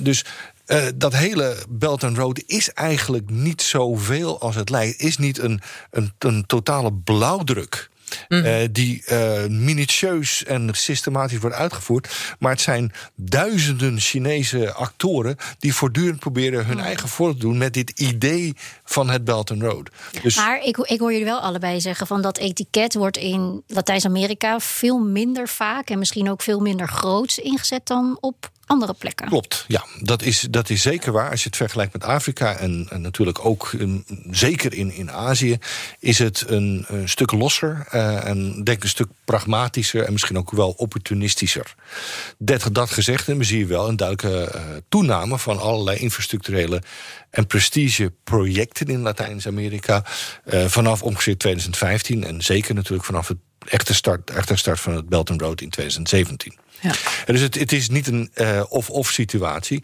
Dus 0.03 0.25
uh, 0.67 0.85
dat 0.95 1.13
hele 1.13 1.57
Belt 1.69 2.05
and 2.05 2.17
Road 2.17 2.43
is 2.47 2.73
eigenlijk 2.73 3.31
niet 3.31 3.63
zoveel 3.63 4.41
als 4.41 4.55
het 4.55 4.71
lijkt. 4.71 5.01
Is 5.01 5.19
niet 5.19 5.39
een, 5.39 5.61
een, 5.91 6.13
een 6.19 6.47
totale 6.47 6.93
blauwdruk. 6.93 7.91
Mm 8.29 8.39
-hmm. 8.39 8.47
uh, 8.47 8.69
die 8.71 9.03
uh, 9.11 9.47
minutieus 9.47 10.45
en 10.45 10.69
systematisch 10.73 11.39
wordt 11.39 11.57
uitgevoerd. 11.57 12.37
Maar 12.39 12.51
het 12.51 12.61
zijn 12.61 12.93
duizenden 13.15 14.01
Chinese 14.01 14.73
actoren 14.73 15.37
die 15.59 15.75
voortdurend 15.75 16.19
proberen 16.19 16.67
hun 16.67 16.77
mm. 16.77 16.83
eigen 16.83 17.09
voor 17.09 17.33
te 17.33 17.39
doen 17.39 17.59
met 17.59 17.75
dit 17.75 17.91
idee 17.91 18.55
van 18.85 19.11
het 19.11 19.25
Belt 19.25 19.51
and 19.51 19.63
Road. 19.63 19.91
Dus 20.23 20.37
maar 20.37 20.63
ik, 20.63 20.77
ik 20.77 20.99
hoor 20.99 21.11
jullie 21.11 21.27
wel 21.27 21.41
allebei 21.41 21.81
zeggen 21.81 22.07
van 22.07 22.23
dat 22.23 22.39
etiket 22.39 22.95
wordt 22.95 23.17
in 23.17 23.63
Latijns-Amerika 23.67 24.61
veel 24.61 24.99
minder 24.99 25.49
vaak 25.49 25.91
en 25.91 25.99
misschien 25.99 26.31
ook 26.31 26.43
veel 26.43 26.61
minder 26.61 26.89
groots 26.89 27.39
ingezet 27.39 27.87
dan 27.87 28.19
op 28.21 28.51
andere 28.73 28.95
plekken. 28.95 29.29
Klopt, 29.29 29.65
ja. 29.69 29.85
Dat 30.01 30.23
is, 30.23 30.47
dat 30.51 30.71
is 30.71 30.83
zeker 30.83 31.13
waar. 31.13 31.31
Als 31.31 31.43
je 31.43 31.49
het 31.49 31.57
vergelijkt 31.57 31.93
met 31.93 32.05
Afrika 32.05 32.57
en, 32.57 32.87
en 32.91 33.01
natuurlijk 33.01 33.45
ook 33.45 33.71
zeker 34.31 34.75
in, 34.75 34.93
in 34.93 35.11
Azië... 35.11 35.59
is 35.99 36.19
het 36.19 36.45
een, 36.47 36.85
een 36.89 37.09
stuk 37.09 37.33
losser 37.33 37.87
uh, 37.95 38.27
en 38.27 38.65
denk 38.65 38.83
een 38.83 38.89
stuk 38.89 39.09
pragmatischer... 39.25 40.05
en 40.05 40.13
misschien 40.13 40.39
ook 40.39 40.51
wel 40.51 40.71
opportunistischer. 40.71 41.75
Dat, 42.39 42.69
dat 42.73 42.91
gezegd, 42.91 43.29
en 43.29 43.39
we 43.39 43.45
zien 43.45 43.67
wel 43.67 43.89
een 43.89 43.97
duidelijke 43.97 44.53
uh, 44.55 44.63
toename... 44.89 45.39
van 45.39 45.61
allerlei 45.61 45.99
infrastructurele 45.99 46.83
en 47.31 47.47
prestigeprojecten 47.47 48.87
in 48.87 49.01
Latijns-Amerika... 49.01 50.05
Uh, 50.45 50.65
vanaf 50.65 51.03
ongeveer 51.03 51.39
2015 51.39 52.25
en 52.25 52.43
zeker 52.43 52.75
natuurlijk 52.75 53.05
vanaf 53.05 53.29
het 53.29 53.39
echte 53.65 53.95
start, 53.95 54.31
echte 54.31 54.57
start 54.57 54.81
van 54.81 54.95
het 54.95 55.09
Belt 55.09 55.31
and 55.31 55.41
Road 55.41 55.61
in 55.61 55.71
2017. 55.71 56.55
Ja. 56.81 56.93
Dus 57.25 57.41
het, 57.41 57.55
het 57.55 57.73
is 57.73 57.89
niet 57.89 58.07
een 58.07 58.31
uh, 58.35 58.63
of-of 58.69 59.11
situatie. 59.11 59.83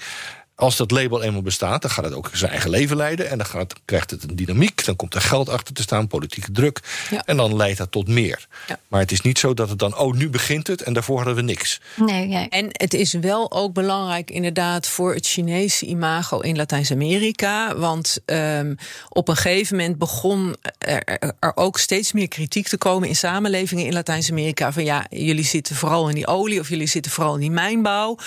Als 0.58 0.76
dat 0.76 0.90
label 0.90 1.22
eenmaal 1.22 1.42
bestaat, 1.42 1.82
dan 1.82 1.90
gaat 1.90 2.04
het 2.04 2.14
ook 2.14 2.30
zijn 2.32 2.50
eigen 2.50 2.70
leven 2.70 2.96
leiden. 2.96 3.30
En 3.30 3.38
dan 3.38 3.46
gaat, 3.46 3.74
krijgt 3.84 4.10
het 4.10 4.22
een 4.22 4.36
dynamiek. 4.36 4.84
Dan 4.84 4.96
komt 4.96 5.14
er 5.14 5.20
geld 5.20 5.48
achter 5.48 5.74
te 5.74 5.82
staan, 5.82 6.06
politieke 6.06 6.52
druk. 6.52 6.80
Ja. 7.10 7.22
En 7.24 7.36
dan 7.36 7.56
leidt 7.56 7.78
dat 7.78 7.90
tot 7.90 8.08
meer. 8.08 8.46
Ja. 8.68 8.78
Maar 8.88 9.00
het 9.00 9.12
is 9.12 9.20
niet 9.20 9.38
zo 9.38 9.54
dat 9.54 9.68
het 9.68 9.78
dan, 9.78 9.98
oh, 9.98 10.14
nu 10.14 10.28
begint 10.30 10.66
het 10.66 10.82
en 10.82 10.92
daarvoor 10.92 11.16
hadden 11.16 11.34
we 11.34 11.42
niks. 11.42 11.80
Nee, 11.96 12.28
ja. 12.28 12.48
En 12.48 12.68
het 12.72 12.94
is 12.94 13.12
wel 13.12 13.52
ook 13.52 13.72
belangrijk, 13.72 14.30
inderdaad, 14.30 14.88
voor 14.88 15.14
het 15.14 15.26
Chinese 15.26 15.86
imago 15.86 16.40
in 16.40 16.56
Latijns-Amerika. 16.56 17.76
Want 17.76 18.18
um, 18.26 18.76
op 19.08 19.28
een 19.28 19.36
gegeven 19.36 19.76
moment 19.76 19.98
begon 19.98 20.56
er, 20.78 21.18
er, 21.40 21.52
ook 21.54 21.78
steeds 21.78 22.12
meer 22.12 22.28
kritiek 22.28 22.68
te 22.68 22.76
komen 22.76 23.08
in 23.08 23.16
samenlevingen 23.16 23.84
in 23.84 23.92
Latijns-Amerika. 23.92 24.72
Van 24.72 24.84
ja, 24.84 25.06
jullie 25.10 25.44
zitten 25.44 25.76
vooral 25.76 26.08
in 26.08 26.14
die 26.14 26.26
olie 26.26 26.60
of 26.60 26.68
jullie 26.68 26.86
zitten 26.86 27.12
vooral 27.12 27.34
in 27.34 27.40
die 27.40 27.50
mijnbouw. 27.50 28.18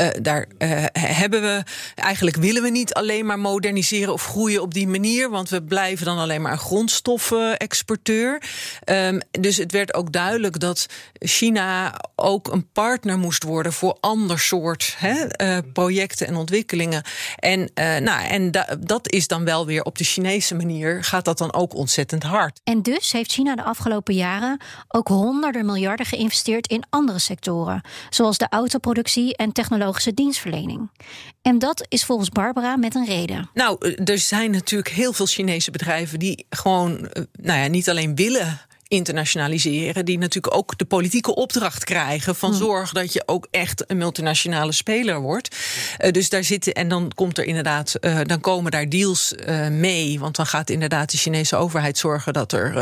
Uh, 0.00 0.08
daar 0.22 0.46
uh, 0.58 0.84
hebben 0.92 1.42
we 1.42 1.62
eigenlijk 1.94 2.36
willen 2.36 2.62
we 2.62 2.70
niet 2.70 2.94
alleen 2.94 3.26
maar 3.26 3.38
moderniseren 3.38 4.12
of 4.12 4.24
groeien 4.24 4.62
op 4.62 4.74
die 4.74 4.88
manier, 4.88 5.30
want 5.30 5.48
we 5.48 5.62
blijven 5.62 6.06
dan 6.06 6.18
alleen 6.18 6.42
maar 6.42 6.52
een 6.52 6.58
grondstoffenexporteur. 6.58 8.42
Um, 8.84 9.20
dus 9.30 9.56
het 9.56 9.72
werd 9.72 9.94
ook 9.94 10.12
duidelijk 10.12 10.60
dat 10.60 10.86
China 11.18 11.94
ook 12.14 12.48
een 12.48 12.68
partner 12.72 13.18
moest 13.18 13.42
worden 13.42 13.72
voor 13.72 13.96
ander 14.00 14.38
soort 14.38 14.96
uh, 15.02 15.58
projecten 15.72 16.26
en 16.26 16.36
ontwikkelingen. 16.36 17.02
En, 17.36 17.60
uh, 17.60 17.96
nou, 17.96 18.26
en 18.26 18.50
da 18.50 18.76
dat 18.80 19.12
is 19.12 19.26
dan 19.26 19.44
wel 19.44 19.66
weer 19.66 19.82
op 19.82 19.98
de 19.98 20.04
Chinese 20.04 20.54
manier, 20.54 21.04
gaat 21.04 21.24
dat 21.24 21.38
dan 21.38 21.54
ook 21.54 21.74
ontzettend 21.74 22.22
hard. 22.22 22.60
En 22.64 22.82
dus 22.82 23.12
heeft 23.12 23.32
China 23.32 23.54
de 23.54 23.64
afgelopen 23.64 24.14
jaren 24.14 24.60
ook 24.88 25.08
honderden 25.08 25.66
miljarden 25.66 26.06
geïnvesteerd 26.06 26.66
in 26.66 26.84
andere 26.90 27.18
sectoren, 27.18 27.80
zoals 28.10 28.38
de 28.38 28.46
autoproductie 28.50 29.36
en 29.36 29.52
technologische 29.52 30.14
dienstverlening. 30.14 30.90
En 31.42 31.58
dat 31.66 31.86
is 31.88 32.04
volgens 32.04 32.28
Barbara 32.28 32.76
met 32.76 32.94
een 32.94 33.06
reden. 33.06 33.50
Nou, 33.54 33.94
er 34.04 34.18
zijn 34.18 34.50
natuurlijk 34.50 34.90
heel 34.90 35.12
veel 35.12 35.26
Chinese 35.26 35.70
bedrijven 35.70 36.18
die 36.18 36.46
gewoon, 36.50 37.10
nou 37.32 37.58
ja, 37.60 37.66
niet 37.66 37.90
alleen 37.90 38.14
willen 38.14 38.60
internationaliseren, 38.88 40.04
die 40.04 40.18
natuurlijk 40.18 40.54
ook 40.54 40.78
de 40.78 40.84
politieke 40.84 41.34
opdracht 41.34 41.84
krijgen 41.84 42.36
van 42.36 42.50
hmm. 42.50 42.58
zorg 42.58 42.92
dat 42.92 43.12
je 43.12 43.22
ook 43.26 43.46
echt 43.50 43.84
een 43.90 43.96
multinationale 43.96 44.72
speler 44.72 45.20
wordt. 45.20 45.56
Uh, 45.98 46.10
dus 46.10 46.28
daar 46.28 46.44
zitten 46.44 46.72
en 46.72 46.88
dan 46.88 47.12
komt 47.14 47.38
er 47.38 47.44
inderdaad, 47.44 47.94
uh, 48.00 48.18
dan 48.22 48.40
komen 48.40 48.70
daar 48.70 48.88
deals 48.88 49.34
uh, 49.48 49.68
mee, 49.68 50.18
want 50.18 50.36
dan 50.36 50.46
gaat 50.46 50.70
inderdaad 50.70 51.10
de 51.10 51.16
Chinese 51.16 51.56
overheid 51.56 51.98
zorgen 51.98 52.32
dat 52.32 52.52
er 52.52 52.74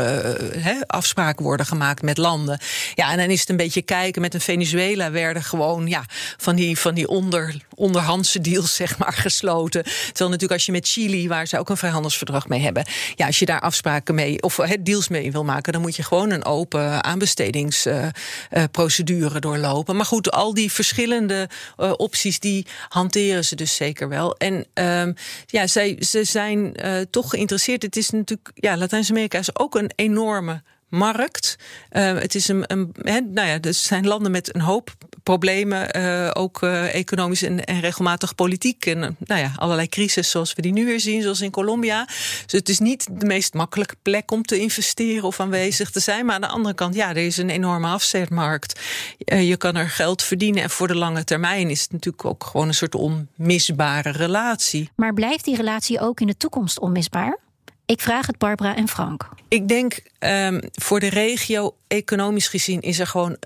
he, 0.59 0.87
afspraken 0.87 1.43
worden 1.43 1.65
gemaakt 1.65 2.01
met 2.01 2.17
landen. 2.17 2.59
Ja, 2.95 3.11
en 3.11 3.17
dan 3.17 3.29
is 3.29 3.39
het 3.39 3.49
een 3.49 3.57
beetje 3.57 3.81
kijken. 3.81 4.21
Met 4.21 4.33
een 4.33 4.41
Venezuela 4.41 5.11
werden 5.11 5.43
gewoon 5.43 5.87
ja 5.87 6.03
van 6.37 6.55
die 6.55 6.79
van 6.79 6.93
die 6.93 7.07
onder 7.07 7.55
onderhandse 7.75 8.41
deals 8.41 8.75
zeg 8.85 8.97
maar 8.97 9.13
gesloten. 9.13 9.83
Terwijl 9.83 10.29
natuurlijk 10.29 10.51
als 10.51 10.65
je 10.65 10.71
met 10.71 10.87
Chili, 10.87 11.27
waar 11.27 11.47
ze 11.47 11.59
ook 11.59 11.69
een 11.69 11.77
vrijhandelsverdrag 11.77 12.47
mee 12.47 12.61
hebben, 12.61 12.85
ja, 13.15 13.25
als 13.25 13.39
je 13.39 13.45
daar 13.45 13.59
afspraken 13.61 14.15
mee 14.15 14.41
of 14.41 14.57
he, 14.57 14.81
deals 14.83 15.07
mee 15.07 15.31
wil 15.31 15.43
maken, 15.43 15.73
dan 15.73 15.81
moet 15.81 15.94
je 15.94 15.94
gewoon 16.03 16.31
een 16.31 16.45
open 16.45 17.03
aanbestedingsprocedure 17.03 19.39
doorlopen. 19.39 19.95
Maar 19.95 20.05
goed, 20.05 20.31
al 20.31 20.53
die 20.53 20.71
verschillende 20.71 21.49
uh, 21.77 21.93
opties 21.97 22.39
die 22.39 22.65
hanteren 22.89 23.45
ze 23.45 23.55
dus 23.55 23.75
zeker 23.75 24.09
wel. 24.09 24.37
En 24.37 24.65
um, 24.73 25.15
ja, 25.45 25.67
zij, 25.67 25.95
ze 25.99 26.23
zijn 26.23 26.85
uh, 26.85 26.97
toch 27.09 27.29
geïnteresseerd. 27.29 27.81
Het 27.81 27.95
is 27.95 28.09
natuurlijk, 28.09 28.51
ja, 28.53 28.77
Latijns-Amerika 28.77 29.39
is 29.39 29.59
ook 29.59 29.75
een 29.75 29.91
enorme 29.95 30.63
markt. 30.89 31.55
Uh, 31.91 32.19
het 32.19 32.35
is 32.35 32.47
een, 32.47 32.63
een 32.67 32.91
nou 33.31 33.47
ja, 33.47 33.59
er 33.61 33.73
zijn 33.73 34.07
landen 34.07 34.31
met 34.31 34.55
een 34.55 34.61
hoop 34.61 34.93
problemen, 35.23 35.97
uh, 35.97 36.29
ook 36.33 36.61
uh, 36.61 36.95
economisch 36.95 37.41
en, 37.41 37.65
en, 37.65 37.79
regelmatig 37.79 38.35
politiek. 38.35 38.85
En 38.85 39.15
nou 39.19 39.41
ja, 39.41 39.51
allerlei 39.55 39.89
crisis 39.89 40.29
zoals 40.29 40.53
we 40.53 40.61
die 40.61 40.71
nu 40.71 40.85
weer 40.85 40.99
zien, 40.99 41.21
zoals 41.21 41.41
in 41.41 41.51
Colombia. 41.51 42.05
Dus 42.45 42.59
het 42.59 42.69
is 42.69 42.79
niet 42.79 43.07
de 43.11 43.25
meest 43.25 43.53
makkelijke 43.53 43.95
plek 44.01 44.31
om 44.31 44.43
te 44.43 44.59
investeren 44.59 45.23
of 45.23 45.39
aanwezig 45.39 45.91
te 45.91 45.99
zijn. 45.99 46.25
Maar 46.25 46.35
aan 46.35 46.41
de 46.41 46.47
andere 46.47 46.75
kant, 46.75 46.95
ja, 46.95 47.09
er 47.09 47.17
is 47.17 47.37
een 47.37 47.49
enorme 47.49 47.87
afzetmarkt. 47.87 48.79
je 49.17 49.57
kan 49.57 49.75
er 49.75 49.89
geld 49.89 50.23
verdienen. 50.23 50.63
En 50.63 50.69
voor 50.69 50.87
de 50.87 50.95
lange 50.95 51.23
termijn 51.23 51.69
is 51.69 51.81
het 51.81 51.91
natuurlijk 51.91 52.25
ook 52.25 52.43
gewoon 52.43 52.67
een 52.67 52.73
soort 52.73 52.95
onmisbare 52.95 54.11
relatie. 54.11 54.89
Maar 54.95 55.13
blijft 55.13 55.45
die 55.45 55.55
relatie 55.55 55.99
ook 55.99 56.19
in 56.19 56.27
de 56.27 56.37
toekomst 56.37 56.79
onmisbaar? 56.79 57.43
Ik 57.85 58.01
vraag 58.01 58.27
het 58.27 58.37
Barbara 58.37 58.75
en 58.75 58.87
Frank. 58.87 59.29
Ik 59.47 59.67
denk 59.67 59.99
um, 60.19 60.59
voor 60.71 60.99
de 60.99 61.09
regio, 61.09 61.75
economisch 61.87 62.47
gezien, 62.47 62.81
is 62.81 62.99
er 62.99 63.07
gewoon 63.07 63.37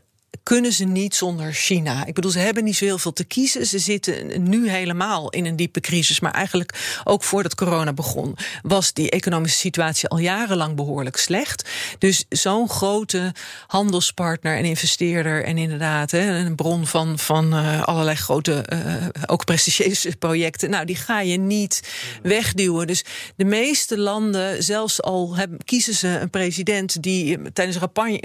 kunnen 0.50 0.74
ze 0.74 0.86
niet 0.86 1.16
zonder 1.16 1.54
China. 1.54 2.06
Ik 2.06 2.14
bedoel, 2.14 2.32
ze 2.32 2.40
hebben 2.40 2.64
niet 2.64 2.76
zo 2.76 2.86
heel 2.86 2.98
veel 2.98 3.14
te 3.14 3.24
kiezen. 3.24 3.66
Ze 3.66 3.80
zitten 3.80 4.44
nu 4.50 4.70
helemaal 4.70 5.30
in 5.30 5.46
een 5.46 5.56
diepe 5.56 5.80
crisis. 5.80 6.20
Maar 6.20 6.34
eigenlijk 6.34 7.02
ook 7.04 7.24
voordat 7.24 7.56
corona 7.56 7.94
begon, 7.94 8.38
was 8.62 8.94
die 8.94 9.10
economische 9.10 9.58
situatie 9.58 10.10
al 10.10 10.18
jarenlang 10.18 10.76
behoorlijk 10.76 11.18
slecht. 11.18 11.70
Dus 12.00 12.26
zo'n 12.30 12.70
grote 12.70 13.34
handelspartner 13.68 14.58
en 14.58 14.66
investeerder 14.66 15.44
en 15.44 15.58
inderdaad 15.58 16.12
een 16.12 16.56
bron 16.56 16.88
van, 16.88 17.20
van 17.20 17.54
uh, 17.54 17.84
allerlei 17.84 18.16
grote, 18.16 18.66
uh, 18.74 18.80
ook 19.26 19.46
prestigieuze 19.46 20.16
projecten. 20.16 20.70
Nou, 20.70 20.86
die 20.86 20.96
ga 20.96 21.22
je 21.22 21.38
niet 21.38 21.90
wegduwen. 22.22 22.88
Dus 22.88 23.04
de 23.36 23.46
meeste 23.46 23.98
landen, 23.98 24.64
zelfs 24.64 25.02
al 25.02 25.36
hebben, 25.36 25.58
kiezen 25.66 25.94
ze 25.94 26.08
een 26.08 26.30
president 26.30 27.02
die 27.02 27.52
tijdens 27.54 27.78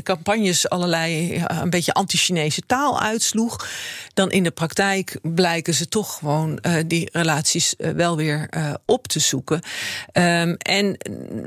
campagnes 0.02 0.68
allerlei 0.68 1.42
een 1.48 1.70
beetje 1.70 1.92
anti-Chinese 2.14 2.62
taal 2.66 3.00
uitsloeg, 3.00 3.68
dan 4.14 4.30
in 4.30 4.42
de 4.42 4.50
praktijk 4.50 5.18
blijken 5.22 5.74
ze 5.74 5.88
toch 5.88 6.18
gewoon 6.18 6.58
uh, 6.62 6.74
die 6.86 7.08
relaties 7.12 7.74
uh, 7.78 7.90
wel 7.90 8.16
weer 8.16 8.48
uh, 8.50 8.74
op 8.86 9.06
te 9.06 9.20
zoeken. 9.20 9.62
Um, 10.12 10.56
en 10.56 10.96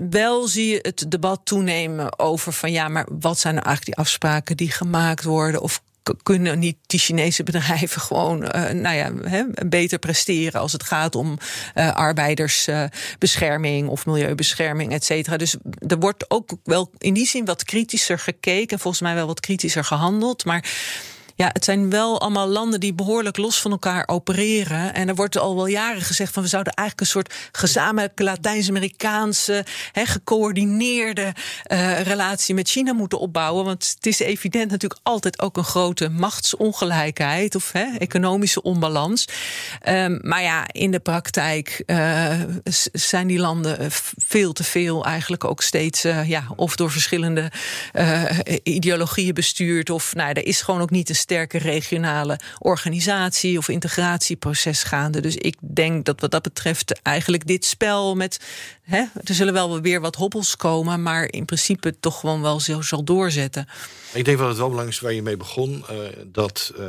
wel 0.10 0.48
zie 0.48 0.68
je 0.68 0.80
het 0.82 1.06
debat 1.10 1.42
toenemen 1.44 2.20
over 2.20 2.54
van 2.54 2.72
ja, 2.72 2.88
maar 2.88 3.08
wat 3.20 3.40
zijn 3.40 3.54
nou 3.54 3.66
eigenlijk 3.66 3.96
die 3.96 4.06
afspraken 4.06 4.58
die 4.58 4.72
gemaakt 4.72 5.24
worden? 5.24 5.62
Of 5.62 5.82
kunnen 6.24 6.60
niet 6.60 6.78
die 6.86 7.00
Chinese 7.00 7.44
bedrijven 7.44 8.02
gewoon 8.02 8.44
uh, 8.44 8.70
nou 8.70 8.96
ja, 8.96 9.12
beter 9.66 10.00
presteren 10.00 10.62
als 10.62 10.72
het 10.72 10.84
gaat 10.84 11.16
om 11.16 11.38
uh, 11.76 11.96
arbeidersbescherming 11.96 13.86
uh, 13.86 13.92
of 13.92 14.06
milieubescherming, 14.06 14.92
et 14.92 15.04
cetera. 15.04 15.38
Dus 15.38 15.56
er 15.88 16.00
wordt 16.00 16.32
ook 16.32 16.52
wel 16.64 16.92
in 16.98 17.14
die 17.14 17.28
zin 17.28 17.46
wat 17.46 17.64
kritischer 17.64 18.20
gekeken, 18.20 18.80
volgens 18.80 19.04
mij 19.04 19.16
wel 19.16 19.28
wat 19.28 19.40
kritischer 19.40 19.84
gehandeld. 19.84 20.46
Maar 20.46 20.66
ja, 21.38 21.50
het 21.54 21.64
zijn 21.64 21.90
wel 21.90 22.22
allemaal 22.22 22.48
landen 22.48 22.80
die 22.80 22.94
behoorlijk 22.94 23.38
los 23.38 23.62
van 23.62 23.72
elkaar 23.72 24.08
opereren. 24.08 24.94
En 24.94 25.08
er 25.08 25.16
wordt 25.16 25.38
al 25.38 25.56
wel 25.56 25.68
jaren 25.68 26.02
gezegd 26.02 26.34
van 26.34 26.44
we 26.44 26.50
zouden 26.50 26.74
eigenlijk 26.74 27.08
een 27.08 27.14
soort 27.14 27.34
gezamenlijke 27.52 28.24
Latijns-Amerikaanse, 28.24 29.66
gecoördineerde 29.94 31.34
uh, 31.68 32.02
relatie 32.02 32.56
met 32.56 32.70
China 32.70 32.94
moeten 32.94 33.20
opbouwen. 33.20 33.66
Want 33.66 33.94
het 33.96 34.06
is 34.06 34.20
evident 34.20 34.72
natuurlijk 34.72 35.02
altijd 35.04 35.42
ook 35.42 35.58
een 35.58 35.64
grote 35.64 36.10
machtsongelijkheid 36.10 37.56
of 37.56 37.72
he, 37.72 37.86
economische 37.98 38.62
onbalans. 38.62 39.28
Um, 39.90 40.20
maar 40.22 40.42
ja, 40.42 40.68
in 40.72 40.92
de 40.92 41.00
praktijk 41.00 41.84
uh, 41.86 42.32
zijn 42.92 43.28
die 43.28 43.40
landen 43.40 43.78
veel 44.18 44.54
te 44.54 44.64
veel 44.64 45.06
eigenlijk 45.06 45.44
ook 45.44 45.62
steeds 45.62 46.02
ja, 46.26 46.44
of 46.56 46.76
door 46.76 46.92
verschillende 46.92 47.52
ideologieën 48.64 49.34
bestuurd. 49.34 49.90
Of 49.90 50.16
nou, 50.16 50.30
er 50.30 50.46
is 50.46 50.62
gewoon 50.62 50.82
ook 50.82 50.90
niet 50.90 51.10
een 51.10 51.16
sterke 51.28 51.58
regionale 51.58 52.40
organisatie 52.60 53.58
of 53.58 53.70
integratieproces 53.70 54.84
gaande. 54.84 55.22
Dus 55.22 55.36
ik 55.36 55.56
denk 55.60 56.06
dat 56.06 56.20
wat 56.22 56.32
dat 56.32 56.42
betreft 56.42 57.02
eigenlijk 57.02 57.48
dit 57.48 57.66
spel 57.66 58.16
met. 58.16 58.40
Hè, 58.82 59.04
er 59.24 59.34
zullen 59.34 59.54
wel 59.54 59.82
weer 59.82 60.02
wat 60.02 60.16
hobbels 60.16 60.56
komen, 60.56 61.02
maar 61.02 61.32
in 61.32 61.46
principe 61.46 62.00
toch 62.00 62.20
gewoon 62.20 62.42
wel 62.42 62.60
zo 62.60 62.82
zal 62.82 63.04
doorzetten. 63.04 63.68
Ik 64.14 64.26
denk 64.26 64.38
dat 64.38 64.48
het 64.48 64.58
wel 64.58 64.70
belangrijk 64.70 64.98
is 64.98 65.00
waar 65.00 65.14
je 65.14 65.22
mee 65.22 65.38
begon. 65.38 65.84
Uh, 65.92 65.98
dat 66.26 66.74
uh, 66.74 66.86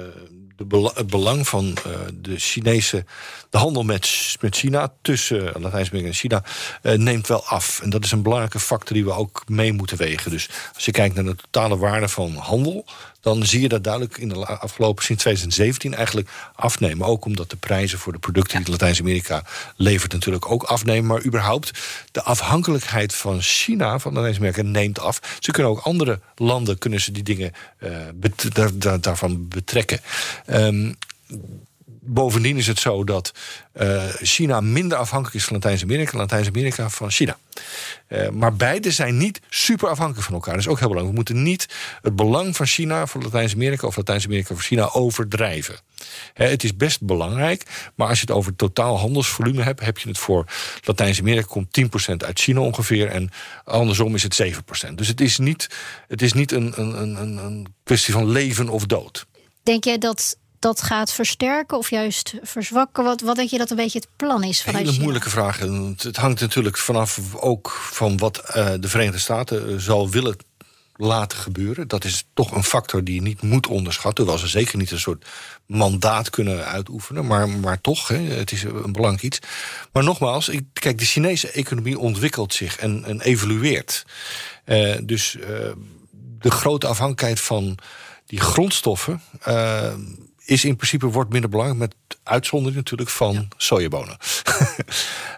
de 0.57 0.91
het 0.95 1.07
belang 1.07 1.49
van 1.49 1.65
uh, 1.87 1.93
de 2.15 2.39
Chinese. 2.39 3.05
de 3.51 3.59
handel 3.59 3.83
met, 3.83 4.07
China. 4.51 4.93
tussen 5.03 5.53
Latijns-Amerika 5.61 6.09
en 6.09 6.15
China. 6.15 6.45
Neemt 6.83 7.27
wel 7.27 7.45
af. 7.45 7.81
En 7.83 7.91
dat 7.91 8.05
is 8.05 8.11
een 8.11 8.23
belangrijke 8.23 8.61
factor 8.61 8.97
die 8.97 9.05
we 9.05 9.13
ook 9.13 9.43
mee 9.47 9.73
moeten 9.73 9.97
wegen. 9.97 10.31
Dus 10.31 10.49
als 10.75 10.85
je 10.85 10.91
kijkt 10.91 11.15
naar 11.15 11.25
de 11.25 11.37
totale 11.37 11.77
waarde 11.77 12.09
van 12.09 12.35
handel 12.35 12.85
dan 13.21 13.47
zie 13.47 13.61
je 13.61 13.69
dat 13.69 13.85
duidelijk 13.85 14.17
in 14.17 14.29
de 14.29 14.47
afgelopen 14.47 15.05
sinds 15.05 15.23
2017 15.23 15.95
eigenlijk 15.95 16.31
afnemen. 16.55 17.07
Ook 17.07 17.25
omdat 17.25 17.51
de 17.51 17.57
prijzen 17.57 17.99
voor 17.99 18.13
de 18.13 18.19
producten 18.19 18.63
die 18.63 18.71
Latijns-Amerika 18.71 19.43
levert 19.77 20.13
natuurlijk 20.13 20.51
ook 20.51 20.63
afnemen. 20.63 21.07
Maar 21.07 21.25
überhaupt 21.25 21.71
de 22.13 22.23
afhankelijkheid 22.23 23.15
van 23.15 23.43
China, 23.43 23.99
van 23.99 24.13
Latijns-Amerika, 24.13 24.63
neemt 24.63 25.01
af. 25.01 25.21
Ze 25.39 25.51
kunnen 25.51 25.73
ook 25.73 25.81
andere 25.81 26.21
landen 26.35 26.79
kunnen 26.79 27.01
ze 27.09 27.23
die 27.23 27.35
dingen 27.35 27.53
uh, 27.81 27.91
bet 28.15 28.55
daar, 28.55 29.01
daarvan 29.01 29.49
betrekken. 29.49 30.01
Um, 30.47 30.97
bovendien 32.01 32.57
is 32.57 32.67
het 32.67 32.79
zo 32.79 33.05
dat 33.05 33.33
uh, 33.81 34.05
China 34.21 34.61
minder 34.61 34.99
afhankelijk 34.99 35.37
is 35.37 35.45
van 35.45 35.53
Latijns-Amerika, 35.53 36.19
Latijns-Amerika 36.19 36.89
van 36.89 37.11
China. 37.11 37.39
Uh, 38.09 38.29
maar 38.29 38.57
beide 38.57 38.91
zijn 38.91 39.17
niet 39.17 39.41
super 39.49 39.89
afhankelijk 39.89 40.25
van 40.25 40.35
elkaar. 40.35 40.55
Dat 40.55 40.63
is 40.63 40.69
ook 40.69 40.79
heel 40.79 40.89
belangrijk. 40.89 41.19
We 41.19 41.33
moeten 41.33 41.43
niet 41.43 41.69
het 42.03 42.17
belang 42.17 42.57
van 42.57 42.67
China 42.67 43.07
voor 43.07 43.23
Latijns-Amerika 43.23 43.87
of 43.87 43.97
Latijns-Amerika 43.97 44.55
voor 44.55 44.63
China 44.63 44.91
overdrijven. 44.93 45.77
het 46.35 46.65
is 46.65 46.77
best 46.77 47.03
belangrijk, 47.03 47.91
maar 47.95 48.09
als 48.09 48.21
je 48.21 48.27
het 48.27 48.37
over 48.37 48.57
totaal 48.57 48.99
handelsvolume 48.99 49.63
hebt, 49.63 49.81
heb 49.81 49.99
je 49.99 50.09
het 50.09 50.19
voor 50.19 50.45
Latijns-Amerika 50.85 51.47
komt 51.47 51.81
10% 51.81 52.17
uit 52.17 52.41
China 52.41 52.61
ongeveer 52.61 53.09
en 53.09 53.31
andersom 53.65 54.15
is 54.15 54.23
het 54.23 54.43
7%. 54.91 54.95
Dus 54.95 55.09
het 55.09 55.21
is 55.21 55.39
niet, 55.39 55.69
het 56.09 56.23
is 56.23 56.33
niet 56.33 56.53
een, 56.53 56.81
een, 56.81 57.01
een, 57.01 57.37
een 57.37 57.67
kwestie 57.85 58.13
van 58.13 58.31
leven 58.31 58.69
of 58.69 58.87
dood. 58.87 59.27
Denk 59.63 59.85
jij 59.85 59.99
dat 59.99 60.37
dat 60.59 60.83
gaat 60.83 61.13
versterken 61.13 61.79
of 61.79 61.91
juist 61.91 62.35
verzwakken? 62.43 63.05
Wat, 63.05 63.21
wat 63.21 63.37
denk 63.37 63.51
je 63.51 63.59
dat 63.59 63.71
een 63.71 63.77
beetje 63.77 63.99
het 63.99 64.09
plan 64.17 64.45
is 64.45 64.63
vanuit 64.63 64.87
Hele 64.87 65.01
moeilijke 65.01 65.31
vraag. 65.31 65.59
Het 65.97 66.17
hangt 66.17 66.41
natuurlijk 66.41 66.77
vanaf 66.77 67.35
ook 67.35 67.71
van 67.71 68.17
wat 68.17 68.43
uh, 68.49 68.71
de 68.81 68.89
Verenigde 68.89 69.19
Staten 69.19 69.71
uh, 69.71 69.79
zal 69.79 70.11
willen 70.11 70.37
laten 70.97 71.39
gebeuren. 71.39 71.89
Dat 71.89 72.05
is 72.05 72.25
toch 72.35 72.53
een 72.53 72.65
factor 72.65 73.05
die 73.05 73.15
je 73.15 73.23
niet 73.23 73.43
moet 73.43 73.67
onderschatten. 73.67 74.25
Hoewel 74.25 74.43
ze 74.43 74.49
zeker 74.49 74.79
niet 74.79 74.91
een 74.91 75.01
soort 75.01 75.27
mandaat 75.67 76.31
kunnen 76.31 76.65
uitoefenen. 76.65 77.27
Maar, 77.27 77.49
maar 77.49 77.81
toch, 77.81 78.09
hè, 78.09 78.19
het 78.19 78.53
is 78.53 78.63
een 78.63 78.93
belangrijk 78.93 79.23
iets. 79.23 79.39
Maar 79.93 80.05
nogmaals, 80.05 80.49
ik, 80.49 80.65
kijk, 80.73 80.99
de 80.99 81.05
Chinese 81.05 81.51
economie 81.51 81.99
ontwikkelt 81.99 82.55
zich 82.55 82.77
en, 82.77 83.05
en 83.05 83.21
evolueert. 83.21 84.05
Uh, 84.65 84.97
dus 85.03 85.37
de 86.39 86.51
grote 86.51 86.87
afhankelijkheid 86.87 87.41
van 87.41 87.79
die 88.27 88.41
grondstoffen 88.41 89.23
is 90.49 90.65
in 90.65 90.77
principe 90.77 91.07
wordt 91.07 91.33
minder 91.33 91.51
belangrijk 91.51 91.81
met 91.81 91.95
uitzondering 92.23 92.77
natuurlijk 92.77 93.11
van 93.11 93.33
ja. 93.33 93.47
sojabonen. 93.57 94.17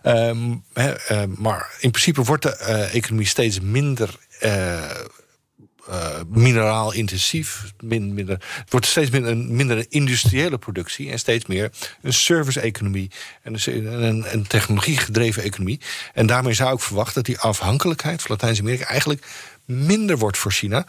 um, 0.03 0.65
maar 1.45 1.71
in 1.81 1.91
principe 1.91 2.23
wordt 2.23 2.43
de 2.43 2.59
uh, 2.61 2.95
economie 2.95 3.27
steeds 3.27 3.61
minder 3.61 4.19
uh, 4.43 6.21
mineraal 6.29 6.93
intensief. 6.93 7.73
Min, 7.81 8.15
minder, 8.15 8.35
het 8.55 8.71
wordt 8.71 8.87
steeds 8.87 9.11
minder 9.11 9.31
een 9.31 9.57
minder 9.57 9.87
industriële 9.89 10.59
productie 10.59 11.11
en 11.11 11.19
steeds 11.19 11.47
meer 11.47 11.71
een 12.03 12.13
service-economie 12.13 13.11
en 13.43 13.55
een, 13.65 14.03
een, 14.03 14.33
een 14.33 14.47
technologie-gedreven 14.47 15.43
economie. 15.43 15.81
En 16.15 16.27
daarmee 16.27 16.55
zou 16.55 16.75
ik 16.75 16.81
verwachten 16.81 17.15
dat 17.15 17.25
die 17.25 17.39
afhankelijkheid 17.39 18.23
van 18.23 18.31
Latijns-Amerika 18.31 18.85
eigenlijk 18.85 19.27
minder 19.65 20.19
wordt 20.19 20.39
voor 20.39 20.53
China 20.53 20.87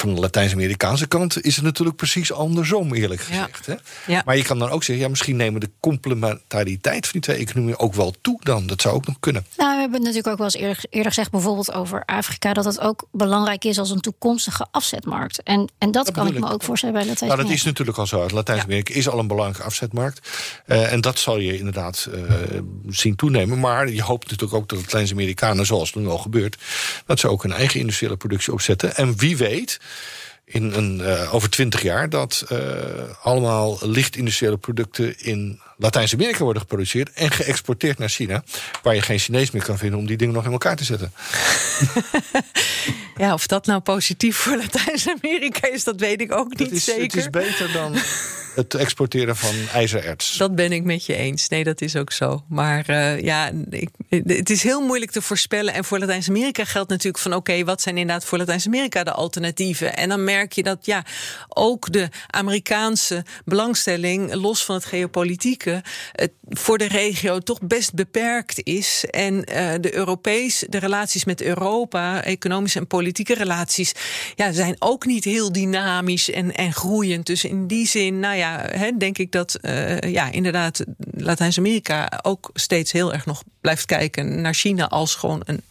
van 0.00 0.14
de 0.14 0.20
Latijns-Amerikaanse 0.20 1.06
kant 1.06 1.42
is 1.42 1.56
het 1.56 1.64
natuurlijk 1.64 1.96
precies 1.96 2.32
andersom, 2.32 2.94
eerlijk 2.94 3.20
gezegd. 3.20 3.66
Hè? 3.66 3.74
Ja. 4.06 4.22
Maar 4.24 4.36
je 4.36 4.42
kan 4.42 4.58
dan 4.58 4.70
ook 4.70 4.82
zeggen, 4.82 5.04
ja, 5.04 5.10
misschien 5.10 5.36
nemen 5.36 5.60
de 5.60 5.70
complementariteit 5.80 7.02
van 7.02 7.12
die 7.12 7.20
twee 7.20 7.36
economieën 7.36 7.78
ook 7.78 7.94
wel 7.94 8.14
toe 8.20 8.40
dan. 8.42 8.66
Dat 8.66 8.80
zou 8.80 8.94
ook 8.94 9.06
nog 9.06 9.16
kunnen. 9.20 9.46
Nou, 9.56 9.74
we 9.74 9.80
hebben 9.80 9.96
het 9.98 10.06
natuurlijk 10.06 10.26
ook 10.26 10.38
wel 10.38 10.46
eens 10.46 10.68
eerder, 10.68 10.84
eerder 10.90 11.12
gezegd, 11.12 11.30
bijvoorbeeld 11.30 11.72
over 11.72 12.02
Afrika, 12.04 12.52
dat 12.52 12.64
het 12.64 12.80
ook 12.80 13.08
belangrijk 13.12 13.64
is 13.64 13.78
als 13.78 13.90
een 13.90 14.00
toekomstige 14.00 14.66
afzetmarkt. 14.70 15.42
En, 15.42 15.70
en 15.78 15.90
dat, 15.90 16.10
kan 16.10 16.26
ik 16.26 16.38
me 16.38 16.50
ook 16.50 16.62
voorstellen 16.62 16.94
bij 16.94 17.04
Latijns-Amerika. 17.04 17.36
Nou, 17.36 17.48
dat 17.48 17.58
is 17.58 17.64
natuurlijk 17.64 17.98
al 17.98 18.06
zo. 18.06 18.26
Latijns-Amerika 18.34 18.94
is 18.94 19.08
al 19.08 19.18
een 19.18 19.26
belangrijke 19.26 19.62
afzetmarkt. 19.62 20.28
Uh, 20.66 20.92
en 20.92 21.00
dat 21.00 21.18
zal 21.18 21.38
je 21.38 21.58
inderdaad 21.58 22.08
uh, 22.14 22.22
zien 22.88 23.16
toenemen. 23.16 23.60
Maar 23.60 23.90
je 23.90 24.02
hoopt 24.02 24.30
natuurlijk 24.30 24.60
ook 24.60 24.68
dat 24.68 24.78
de 24.78 24.84
Latijns-Amerikanen, 24.84 25.66
zoals 25.66 25.92
het 25.92 26.02
nu 26.02 26.08
al 26.08 26.18
gebeurt, 26.18 26.58
dat 27.06 27.18
ze 27.18 27.28
ook 27.28 27.44
een 27.44 27.52
eigen 27.52 27.80
industriële 27.80 28.16
productie 28.16 28.52
opzetten. 28.52 28.96
En 28.96 29.16
wie 29.16 29.36
weet 29.36 29.80
in 30.44 30.72
een, 30.72 30.98
uh, 31.00 31.34
over 31.34 31.50
twintig 31.50 31.82
jaar 31.82 32.08
dat 32.08 32.44
uh, 32.52 32.58
allemaal 33.22 33.78
lichtindustriële 33.80 34.56
producten 34.56 35.18
in 35.18 35.60
Latijns-Amerika 35.80 36.42
worden 36.44 36.62
geproduceerd 36.62 37.10
en 37.12 37.30
geëxporteerd 37.30 37.98
naar 37.98 38.08
China, 38.08 38.44
waar 38.82 38.94
je 38.94 39.02
geen 39.02 39.18
Chinees 39.18 39.50
meer 39.50 39.64
kan 39.64 39.78
vinden 39.78 39.98
om 39.98 40.06
die 40.06 40.16
dingen 40.16 40.34
nog 40.34 40.44
in 40.44 40.52
elkaar 40.52 40.76
te 40.76 40.84
zetten. 40.84 41.12
ja, 43.16 43.32
of 43.32 43.46
dat 43.46 43.66
nou 43.66 43.80
positief 43.80 44.36
voor 44.36 44.56
Latijns-Amerika 44.56 45.68
is, 45.68 45.84
dat 45.84 46.00
weet 46.00 46.20
ik 46.20 46.32
ook 46.32 46.58
niet 46.58 46.70
is, 46.70 46.84
zeker. 46.84 47.02
Het 47.02 47.14
is 47.16 47.30
beter 47.30 47.72
dan 47.72 47.96
het 48.54 48.74
exporteren 48.74 49.36
van 49.36 49.54
ijzererts. 49.72 50.36
Dat 50.36 50.54
ben 50.54 50.72
ik 50.72 50.84
met 50.84 51.06
je 51.06 51.14
eens. 51.14 51.48
Nee, 51.48 51.64
dat 51.64 51.80
is 51.80 51.96
ook 51.96 52.12
zo. 52.12 52.44
Maar 52.48 52.90
uh, 52.90 53.20
ja, 53.20 53.50
ik, 53.70 53.88
het 54.08 54.50
is 54.50 54.62
heel 54.62 54.80
moeilijk 54.80 55.10
te 55.10 55.22
voorspellen. 55.22 55.74
En 55.74 55.84
voor 55.84 55.98
Latijns-Amerika 55.98 56.64
geldt 56.64 56.90
natuurlijk 56.90 57.22
van... 57.22 57.34
oké, 57.34 57.64
wat 57.64 57.82
zijn 57.82 57.96
inderdaad 57.96 58.24
voor 58.24 58.38
Latijns-Amerika 58.38 59.04
de 59.04 59.12
alternatieven? 59.12 59.96
En 59.96 60.08
dan 60.08 60.24
merk 60.24 60.52
je 60.52 60.62
dat 60.62 60.86
ja, 60.86 61.04
ook 61.48 61.92
de 61.92 62.08
Amerikaanse 62.26 63.24
belangstelling... 63.44 64.34
los 64.34 64.64
van 64.64 64.74
het 64.74 64.84
geopolitieke, 64.84 65.69
voor 66.48 66.78
de 66.78 66.88
regio 66.88 67.38
toch 67.38 67.60
best 67.62 67.94
beperkt 67.94 68.60
is. 68.62 69.04
En 69.10 69.34
uh, 69.34 69.44
de 69.80 69.94
Europees, 69.94 70.64
de 70.68 70.78
relaties 70.78 71.24
met 71.24 71.42
Europa... 71.42 72.24
economische 72.24 72.78
en 72.78 72.86
politieke 72.86 73.34
relaties... 73.34 73.92
Ja, 74.34 74.52
zijn 74.52 74.76
ook 74.78 75.06
niet 75.06 75.24
heel 75.24 75.52
dynamisch 75.52 76.30
en, 76.30 76.54
en 76.54 76.72
groeiend. 76.72 77.26
Dus 77.26 77.44
in 77.44 77.66
die 77.66 77.86
zin, 77.86 78.20
nou 78.20 78.36
ja 78.36 78.50
ja, 78.50 78.92
denk 78.98 79.18
ik 79.18 79.32
dat 79.32 79.58
uh, 79.62 79.98
ja, 79.98 80.30
inderdaad 80.30 80.84
Latijns-Amerika 81.16 82.20
ook 82.22 82.50
steeds 82.54 82.92
heel 82.92 83.12
erg 83.12 83.26
nog 83.26 83.42
blijft 83.60 83.86
kijken 83.86 84.40
naar 84.40 84.54
China 84.54 84.88
als 84.88 85.14
gewoon 85.14 85.42
een 85.44 85.62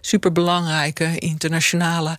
superbelangrijke 0.00 1.18
internationale 1.18 2.18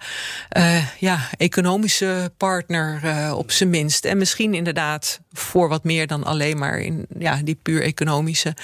uh, 0.57 0.99
ja, 0.99 1.29
economische 1.37 2.31
partner 2.37 3.01
op 3.35 3.51
zijn 3.51 3.69
minst. 3.69 4.05
En 4.05 4.17
misschien 4.17 4.53
inderdaad 4.53 5.19
voor 5.31 5.69
wat 5.69 5.83
meer 5.83 6.07
dan 6.07 6.23
alleen 6.23 6.57
maar 6.57 6.79
in 6.79 7.05
ja, 7.19 7.41
die 7.43 7.59
puur 7.61 7.81
economische 7.81 8.55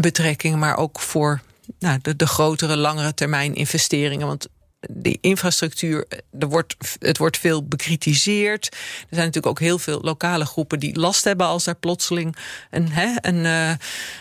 betrekkingen, 0.00 0.58
maar 0.58 0.76
ook 0.76 1.00
voor 1.00 1.40
nou, 1.78 1.98
de, 2.02 2.16
de 2.16 2.26
grotere, 2.26 2.76
langere 2.76 3.14
termijn 3.14 3.54
investeringen. 3.54 4.26
Want 4.26 4.48
die 4.90 5.18
infrastructuur, 5.20 6.06
er 6.38 6.48
wordt, 6.48 6.76
het 6.98 7.18
wordt 7.18 7.38
veel 7.38 7.64
bekritiseerd. 7.64 8.66
Er 8.66 9.06
zijn 9.08 9.26
natuurlijk 9.26 9.46
ook 9.46 9.60
heel 9.60 9.78
veel 9.78 10.00
lokale 10.00 10.44
groepen 10.44 10.78
die 10.78 10.98
last 10.98 11.24
hebben 11.24 11.46
als 11.46 11.64
daar 11.64 11.74
plotseling 11.74 12.36
een, 12.70 12.92
hè, 12.92 13.14
een, 13.20 13.44
uh, 13.44 13.68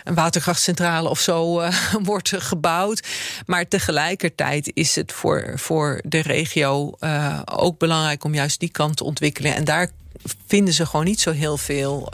een 0.03 0.13
waterkrachtcentrale 0.13 1.09
of 1.09 1.19
zo 1.19 1.61
wordt 2.03 2.33
gebouwd. 2.37 3.07
Maar 3.45 3.67
tegelijkertijd 3.67 4.71
is 4.73 4.95
het 4.95 5.11
voor, 5.11 5.53
voor 5.55 6.01
de 6.05 6.21
regio 6.21 6.97
ook 7.45 7.77
belangrijk 7.77 8.23
om 8.23 8.33
juist 8.33 8.59
die 8.59 8.71
kant 8.71 8.97
te 8.97 9.03
ontwikkelen. 9.03 9.55
En 9.55 9.63
daar 9.63 9.89
vinden 10.47 10.73
ze 10.73 10.85
gewoon 10.85 11.05
niet 11.05 11.19
zo 11.19 11.31
heel 11.31 11.57
veel 11.57 12.09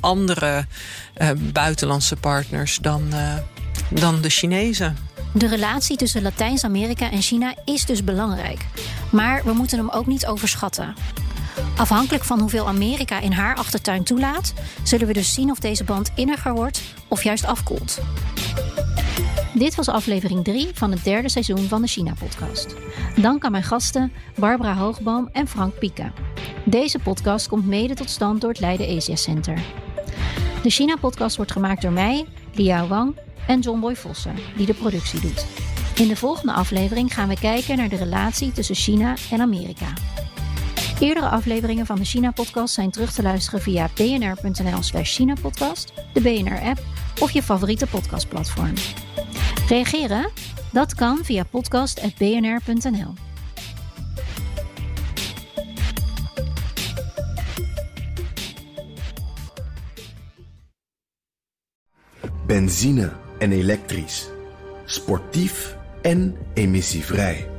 andere 0.00 0.66
buitenlandse 1.52 2.16
partners 2.16 2.78
dan, 2.80 3.12
dan 3.90 4.20
de 4.20 4.30
Chinezen. 4.30 4.96
De 5.34 5.48
relatie 5.48 5.96
tussen 5.96 6.22
Latijns-Amerika 6.22 7.10
en 7.10 7.22
China 7.22 7.54
is 7.64 7.84
dus 7.84 8.04
belangrijk. 8.04 8.66
Maar 9.10 9.44
we 9.44 9.52
moeten 9.52 9.78
hem 9.78 9.90
ook 9.90 10.06
niet 10.06 10.26
overschatten. 10.26 10.94
Afhankelijk 11.76 12.24
van 12.24 12.40
hoeveel 12.40 12.68
Amerika 12.68 13.20
in 13.20 13.32
haar 13.32 13.56
achtertuin 13.56 14.04
toelaat, 14.04 14.52
zullen 14.82 15.06
we 15.06 15.12
dus 15.12 15.34
zien 15.34 15.50
of 15.50 15.58
deze 15.58 15.84
band 15.84 16.10
inniger 16.14 16.52
wordt 16.52 16.80
of 17.08 17.22
juist 17.22 17.44
afkoelt. 17.44 17.98
Dit 19.58 19.74
was 19.74 19.88
aflevering 19.88 20.44
3 20.44 20.68
van 20.74 20.90
het 20.90 21.04
derde 21.04 21.28
seizoen 21.28 21.68
van 21.68 21.82
de 21.82 21.88
China-podcast. 21.88 22.74
Dank 23.16 23.44
aan 23.44 23.50
mijn 23.50 23.62
gasten 23.62 24.12
Barbara 24.36 24.74
Hoogboom 24.74 25.28
en 25.32 25.48
Frank 25.48 25.78
Pieke. 25.78 26.12
Deze 26.64 26.98
podcast 26.98 27.48
komt 27.48 27.66
mede 27.66 27.94
tot 27.94 28.10
stand 28.10 28.40
door 28.40 28.50
het 28.50 28.60
Leiden 28.60 28.96
Asia 28.96 29.16
Center. 29.16 29.58
De 30.62 30.70
China-podcast 30.70 31.36
wordt 31.36 31.52
gemaakt 31.52 31.82
door 31.82 31.92
mij, 31.92 32.26
Liao 32.52 32.86
Wang 32.86 33.16
en 33.46 33.60
John 33.60 33.80
Boy 33.80 33.96
Vossen, 33.96 34.34
die 34.56 34.66
de 34.66 34.74
productie 34.74 35.20
doet. 35.20 35.46
In 35.96 36.08
de 36.08 36.16
volgende 36.16 36.52
aflevering 36.52 37.14
gaan 37.14 37.28
we 37.28 37.38
kijken 37.38 37.76
naar 37.76 37.88
de 37.88 37.96
relatie 37.96 38.52
tussen 38.52 38.74
China 38.74 39.14
en 39.30 39.40
Amerika. 39.40 39.92
Eerdere 41.00 41.28
afleveringen 41.28 41.86
van 41.86 41.96
de 41.96 42.04
China-podcast 42.04 42.74
zijn 42.74 42.90
terug 42.90 43.12
te 43.12 43.22
luisteren 43.22 43.60
via 43.60 43.88
bnr.nl/slash 43.94 45.14
China-podcast, 45.14 45.92
de 46.12 46.20
BNR-app 46.20 46.80
of 47.20 47.30
je 47.30 47.42
favoriete 47.42 47.86
podcastplatform. 47.86 48.74
Reageren? 49.68 50.30
Dat 50.72 50.94
kan 50.94 51.18
via 51.22 51.44
podcast.bnr.nl. 51.44 53.12
Benzine 62.46 63.12
en 63.38 63.52
elektrisch. 63.52 64.28
Sportief 64.84 65.76
en 66.02 66.36
emissievrij. 66.54 67.50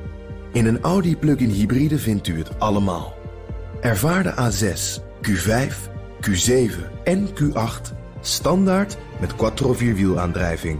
In 0.53 0.65
een 0.65 0.79
Audi 0.81 1.17
plug-in 1.17 1.49
hybride 1.49 1.97
vindt 1.97 2.27
u 2.27 2.37
het 2.37 2.59
allemaal. 2.59 3.13
Ervaar 3.81 4.23
de 4.23 4.33
A6, 4.33 5.01
Q5, 5.27 5.73
Q7 6.29 7.03
en 7.03 7.27
Q8 7.27 7.93
standaard 8.21 8.97
met 9.19 9.35
quattro 9.35 9.73
vierwielaandrijving 9.73 10.79